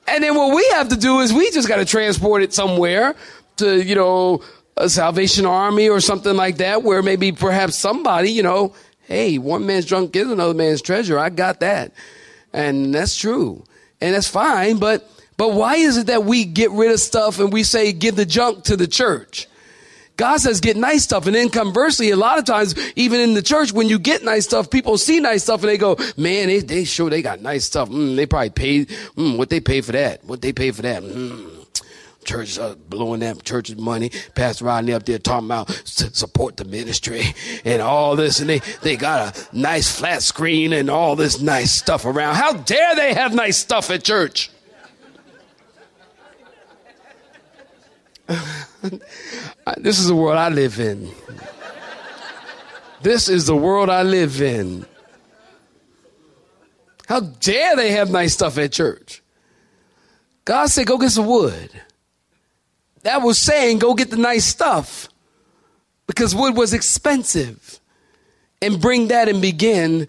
And 0.09 0.23
then 0.23 0.35
what 0.35 0.55
we 0.55 0.66
have 0.73 0.88
to 0.88 0.97
do 0.97 1.21
is 1.21 1.33
we 1.33 1.51
just 1.51 1.69
got 1.69 1.77
to 1.77 1.85
transport 1.85 2.42
it 2.42 2.53
somewhere 2.55 3.14
to, 3.57 3.83
you 3.83 3.95
know, 3.95 4.42
a 4.77 4.88
Salvation 4.88 5.47
Army 5.47 5.88
or 5.88 6.01
something 6.01 6.37
like 6.37 6.59
that, 6.59 6.83
where 6.83 7.03
maybe 7.03 7.33
perhaps 7.33 7.77
somebody, 7.77 8.31
you 8.31 8.42
know, 8.42 8.75
hey, 9.03 9.38
one 9.38 9.66
man's 9.66 9.87
drunk 9.87 10.14
is 10.14 10.31
another 10.31 10.55
man's 10.55 10.83
treasure. 10.83 11.19
I 11.19 11.31
got 11.31 11.61
that. 11.61 11.92
And 12.53 12.95
that's 12.95 13.16
true. 13.16 13.64
And 14.01 14.14
that's 14.14 14.29
fine. 14.29 14.79
But, 14.79 15.09
but 15.37 15.53
why 15.53 15.77
is 15.77 15.97
it 15.97 16.09
that 16.09 16.25
we 16.25 16.45
get 16.45 16.71
rid 16.71 16.92
of 16.92 17.01
stuff 17.01 17.38
and 17.38 17.53
we 17.53 17.62
say, 17.62 17.92
give 17.92 18.16
the 18.16 18.27
junk 18.27 18.64
to 18.64 18.77
the 18.77 18.87
church? 18.87 19.49
God 20.16 20.38
says 20.38 20.61
get 20.61 20.76
nice 20.76 21.02
stuff. 21.05 21.26
And 21.26 21.35
then 21.35 21.50
conversely, 21.50 22.11
a 22.11 22.16
lot 22.16 22.38
of 22.38 22.44
times, 22.44 22.74
even 22.96 23.20
in 23.20 23.35
the 23.35 23.42
church, 23.42 23.72
when 23.72 23.88
you 23.88 23.98
get 23.98 24.24
nice 24.24 24.44
stuff, 24.44 24.70
people 24.70 24.96
see 24.98 25.20
nice 25.20 25.42
stuff 25.42 25.61
and 25.61 25.68
they 25.68 25.79
go, 25.79 25.96
man, 26.16 26.48
they, 26.48 26.61
they 26.61 26.85
sure 26.85 27.11
they 27.11 27.22
got 27.22 27.40
nice 27.40 27.64
stuff. 27.64 27.88
Mm, 27.90 28.16
they 28.16 28.26
probably 28.26 28.50
paid, 28.50 28.88
mm, 28.88 29.37
what 29.37 29.50
they 29.50 29.61
pay 29.61 29.81
for 29.81 29.92
that? 29.92 30.24
What 30.24 30.40
they 30.40 30.52
pay 30.52 30.70
for 30.70 30.83
that? 30.83 31.02
Mm. 31.02 31.52
Church 32.24 32.59
uh, 32.59 32.74
blowing 32.88 33.20
that 33.20 33.44
church's 33.44 33.76
money. 33.76 34.11
Pastor 34.35 34.64
Rodney 34.64 34.92
up 34.92 35.05
there 35.05 35.18
talking 35.18 35.46
about 35.46 35.70
support 35.85 36.57
the 36.57 36.64
ministry 36.64 37.22
and 37.64 37.81
all 37.81 38.16
this. 38.16 38.40
And 38.40 38.48
they, 38.48 38.61
they 38.83 38.96
got 38.96 39.37
a 39.37 39.57
nice 39.57 39.96
flat 39.96 40.22
screen 40.22 40.72
and 40.72 40.90
all 40.90 41.14
this 41.14 41.40
nice 41.40 41.70
stuff 41.70 42.05
around. 42.05 42.35
How 42.35 42.55
dare 42.55 42.96
they 42.96 43.14
have 43.14 43.33
nice 43.33 43.59
stuff 43.59 43.90
at 43.90 44.02
church? 44.02 44.50
this 49.77 49.99
is 49.99 50.09
the 50.09 50.16
world 50.16 50.38
I 50.38 50.49
live 50.49 50.79
in. 50.81 51.11
This 53.03 53.29
is 53.29 53.46
the 53.46 53.57
world 53.57 53.90
I 53.90 54.03
live 54.03 54.40
in. 54.40 54.87
How 57.07 57.20
dare 57.20 57.77
they 57.77 57.92
have 57.92 58.11
nice 58.11 58.35
stuff 58.35 58.59
at 58.59 58.72
church? 58.72 59.22
God 60.44 60.66
said, 60.66 60.87
go 60.87 60.99
get 60.99 61.11
some 61.11 61.27
wood. 61.27 61.70
That 63.03 63.22
was 63.22 63.38
saying, 63.38 63.79
go 63.79 63.94
get 63.94 64.11
the 64.11 64.16
nice 64.16 64.44
stuff 64.44 65.09
because 66.07 66.35
wood 66.35 66.57
was 66.57 66.75
expensive. 66.75 67.81
And 68.62 68.81
bring 68.81 69.09
that 69.09 69.29
and 69.29 69.42
begin 69.42 70.09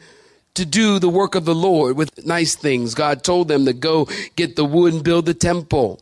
to 0.53 0.65
do 0.65 0.97
the 0.97 1.09
work 1.09 1.35
of 1.35 1.45
the 1.45 1.53
Lord 1.53 1.97
with 1.97 2.25
nice 2.25 2.55
things. 2.55 2.95
God 2.95 3.23
told 3.23 3.47
them 3.47 3.65
to 3.65 3.73
go 3.73 4.07
get 4.35 4.55
the 4.55 4.65
wood 4.65 4.93
and 4.93 5.03
build 5.03 5.25
the 5.25 5.33
temple. 5.33 6.01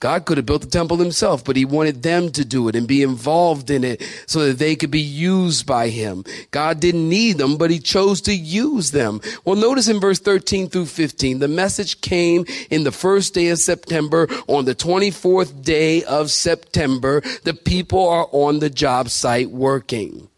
God 0.00 0.26
could 0.26 0.36
have 0.36 0.46
built 0.46 0.62
the 0.62 0.68
temple 0.68 0.96
himself, 0.96 1.44
but 1.44 1.56
he 1.56 1.64
wanted 1.64 2.02
them 2.02 2.30
to 2.32 2.44
do 2.44 2.68
it 2.68 2.76
and 2.76 2.86
be 2.86 3.02
involved 3.02 3.70
in 3.70 3.82
it 3.84 4.02
so 4.26 4.46
that 4.46 4.58
they 4.58 4.76
could 4.76 4.90
be 4.90 5.00
used 5.00 5.66
by 5.66 5.88
him. 5.88 6.24
God 6.50 6.80
didn't 6.80 7.08
need 7.08 7.38
them, 7.38 7.56
but 7.56 7.70
he 7.70 7.78
chose 7.78 8.20
to 8.22 8.34
use 8.34 8.92
them. 8.92 9.20
Well, 9.44 9.56
notice 9.56 9.88
in 9.88 10.00
verse 10.00 10.20
13 10.20 10.68
through 10.68 10.86
15, 10.86 11.40
the 11.40 11.48
message 11.48 12.00
came 12.00 12.44
in 12.70 12.84
the 12.84 12.92
first 12.92 13.34
day 13.34 13.48
of 13.48 13.58
September. 13.58 14.28
On 14.46 14.64
the 14.64 14.74
24th 14.74 15.64
day 15.64 16.04
of 16.04 16.30
September, 16.30 17.20
the 17.42 17.54
people 17.54 18.08
are 18.08 18.28
on 18.32 18.60
the 18.60 18.70
job 18.70 19.10
site 19.10 19.50
working. 19.50 20.28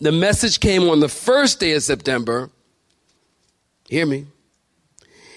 The 0.00 0.12
message 0.12 0.60
came 0.60 0.88
on 0.88 1.00
the 1.00 1.08
first 1.08 1.60
day 1.60 1.72
of 1.72 1.82
September. 1.82 2.50
Hear 3.88 4.06
me. 4.06 4.26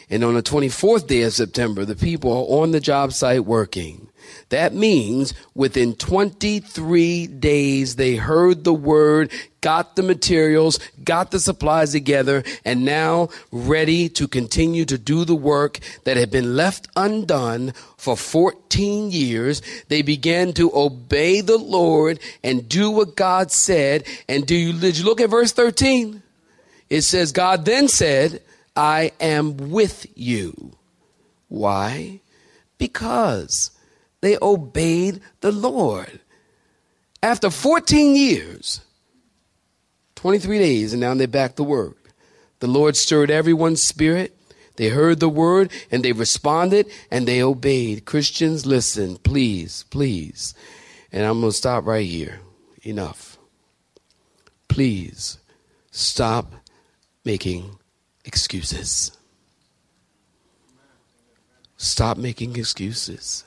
And 0.10 0.24
on 0.24 0.36
the 0.36 0.44
24th 0.44 1.08
day 1.08 1.24
of 1.24 1.34
September, 1.34 1.84
the 1.84 1.96
people 1.96 2.32
are 2.32 2.62
on 2.62 2.72
the 2.72 2.80
job 2.80 3.12
site 3.12 3.46
working. 3.46 4.08
That 4.50 4.74
means 4.74 5.34
within 5.54 5.96
23 5.96 7.28
days, 7.28 7.96
they 7.98 8.16
heard 8.16 8.64
the 8.64 8.74
word, 8.74 9.32
got 9.60 9.98
the 9.98 10.04
materials, 10.04 10.80
got 11.04 11.32
the 11.32 11.40
supplies 11.40 11.92
together, 11.92 12.44
and 12.64 12.86
now 12.86 13.30
ready 13.52 14.08
to 14.10 14.28
continue 14.28 14.86
to 14.86 14.98
do 14.98 15.26
the 15.26 15.36
work 15.36 15.80
that 16.06 16.16
had 16.16 16.32
been 16.32 16.56
left 16.56 16.88
undone 16.96 17.74
for 17.98 18.16
14 18.16 19.12
years. 19.12 19.62
They 19.90 20.02
began 20.02 20.54
to 20.54 20.72
obey 20.74 21.42
the 21.42 21.58
Lord 21.58 22.20
and 22.44 22.70
do 22.70 22.90
what 22.92 23.18
God 23.18 23.52
said. 23.52 24.06
And 24.30 24.46
do 24.46 24.56
you, 24.56 24.74
did 24.74 24.98
you 24.98 25.04
look 25.04 25.20
at 25.20 25.30
verse 25.30 25.52
13? 25.52 26.22
It 26.90 27.02
says, 27.02 27.34
God 27.34 27.66
then 27.66 27.90
said, 27.90 28.42
I 28.78 29.12
am 29.20 29.58
with 29.72 30.06
you. 30.16 30.74
Why? 31.48 32.22
Because 32.78 33.72
they 34.22 34.38
obeyed 34.40 35.20
the 35.42 35.52
Lord. 35.52 36.20
After 37.24 37.50
14 37.50 38.16
years, 38.16 38.82
23 40.16 40.60
days, 40.60 40.94
and 40.94 41.02
now 41.02 41.16
they're 41.16 41.28
back 41.28 41.56
to 41.56 41.64
work. 41.64 41.98
The 42.60 42.68
Lord 42.68 42.96
stirred 42.96 43.32
everyone's 43.32 43.82
spirit. 43.82 44.36
They 44.76 44.90
heard 44.90 45.20
the 45.20 45.30
word 45.30 45.72
and 45.90 46.06
they 46.06 46.12
responded 46.12 46.86
and 47.10 47.28
they 47.28 47.42
obeyed. 47.42 48.06
Christians, 48.06 48.68
listen, 48.68 49.18
please, 49.18 49.86
please. 49.90 50.54
And 51.12 51.26
I'm 51.26 51.40
going 51.40 51.52
to 51.52 51.58
stop 51.58 51.86
right 51.86 52.06
here. 52.06 52.42
Enough. 52.84 53.40
Please 54.68 55.40
stop 55.90 56.54
making 57.26 57.78
excuses. 58.28 59.12
Stop 61.78 62.18
making 62.18 62.56
excuses. 62.56 63.44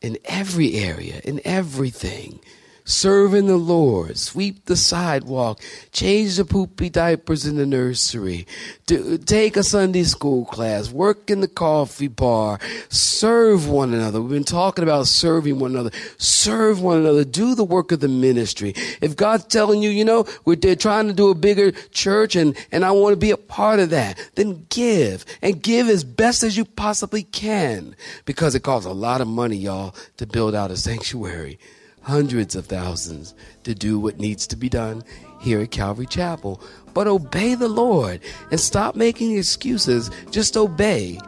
In 0.00 0.18
every 0.24 0.74
area, 0.74 1.20
in 1.24 1.40
everything 1.44 2.40
serving 2.84 3.46
the 3.46 3.56
Lord, 3.56 4.18
sweep 4.18 4.64
the 4.66 4.76
sidewalk, 4.76 5.60
change 5.92 6.36
the 6.36 6.44
poopy 6.44 6.90
diapers 6.90 7.46
in 7.46 7.56
the 7.56 7.66
nursery, 7.66 8.46
do, 8.86 9.18
take 9.18 9.56
a 9.56 9.62
Sunday 9.62 10.04
school 10.04 10.44
class, 10.44 10.90
work 10.90 11.30
in 11.30 11.40
the 11.40 11.48
coffee 11.48 12.08
bar, 12.08 12.58
serve 12.88 13.68
one 13.68 13.94
another. 13.94 14.20
We've 14.20 14.30
been 14.30 14.44
talking 14.44 14.82
about 14.82 15.06
serving 15.06 15.58
one 15.58 15.72
another. 15.72 15.90
Serve 16.18 16.80
one 16.80 16.98
another. 16.98 17.24
Do 17.24 17.54
the 17.54 17.64
work 17.64 17.92
of 17.92 18.00
the 18.00 18.08
ministry. 18.08 18.74
If 19.00 19.16
God's 19.16 19.44
telling 19.44 19.82
you, 19.82 19.90
you 19.90 20.04
know, 20.04 20.26
we're 20.44 20.56
trying 20.56 21.08
to 21.08 21.14
do 21.14 21.30
a 21.30 21.34
bigger 21.34 21.70
church 21.92 22.36
and, 22.36 22.56
and 22.72 22.84
I 22.84 22.90
want 22.90 23.12
to 23.12 23.16
be 23.16 23.30
a 23.30 23.36
part 23.36 23.78
of 23.78 23.90
that, 23.90 24.18
then 24.34 24.66
give 24.68 25.24
and 25.40 25.62
give 25.62 25.88
as 25.88 26.04
best 26.04 26.42
as 26.42 26.56
you 26.56 26.64
possibly 26.64 27.22
can 27.22 27.94
because 28.24 28.54
it 28.54 28.60
costs 28.60 28.86
a 28.86 28.92
lot 28.92 29.20
of 29.20 29.28
money, 29.28 29.56
y'all, 29.56 29.94
to 30.16 30.26
build 30.26 30.54
out 30.54 30.70
a 30.70 30.76
sanctuary 30.76 31.58
hundreds 32.02 32.54
of 32.54 32.66
thousands 32.66 33.34
to 33.64 33.74
do 33.74 33.98
what 33.98 34.18
needs 34.18 34.46
to 34.48 34.56
be 34.56 34.68
done 34.68 35.02
here 35.40 35.60
at 35.60 35.70
Calvary 35.70 36.06
Chapel. 36.06 36.60
But 36.94 37.06
obey 37.06 37.54
the 37.54 37.68
Lord 37.68 38.20
and 38.50 38.60
stop 38.60 38.94
making 38.96 39.36
excuses. 39.36 40.10
Just 40.30 40.56
obey. 40.56 41.18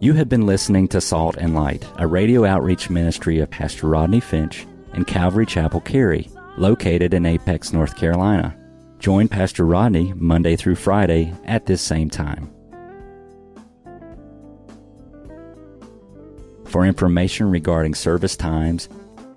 You 0.00 0.14
have 0.14 0.28
been 0.28 0.46
listening 0.46 0.88
to 0.88 1.00
Salt 1.00 1.36
and 1.36 1.54
Light, 1.54 1.86
a 1.96 2.06
radio 2.06 2.44
outreach 2.44 2.90
ministry 2.90 3.38
of 3.38 3.50
Pastor 3.50 3.86
Rodney 3.86 4.20
Finch 4.20 4.66
and 4.92 5.06
Calvary 5.06 5.46
Chapel 5.46 5.80
Cary. 5.80 6.28
located 6.56 7.14
in 7.14 7.26
Apex, 7.26 7.72
North 7.72 7.96
Carolina. 7.96 8.56
Join 8.98 9.28
Pastor 9.28 9.64
Rodney 9.64 10.12
Monday 10.16 10.56
through 10.56 10.76
Friday 10.76 11.32
at 11.44 11.66
this 11.66 11.82
same 11.82 12.08
time. 12.10 12.50
For 16.66 16.86
information 16.86 17.50
regarding 17.50 17.94
service 17.94 18.36
times, 18.36 18.88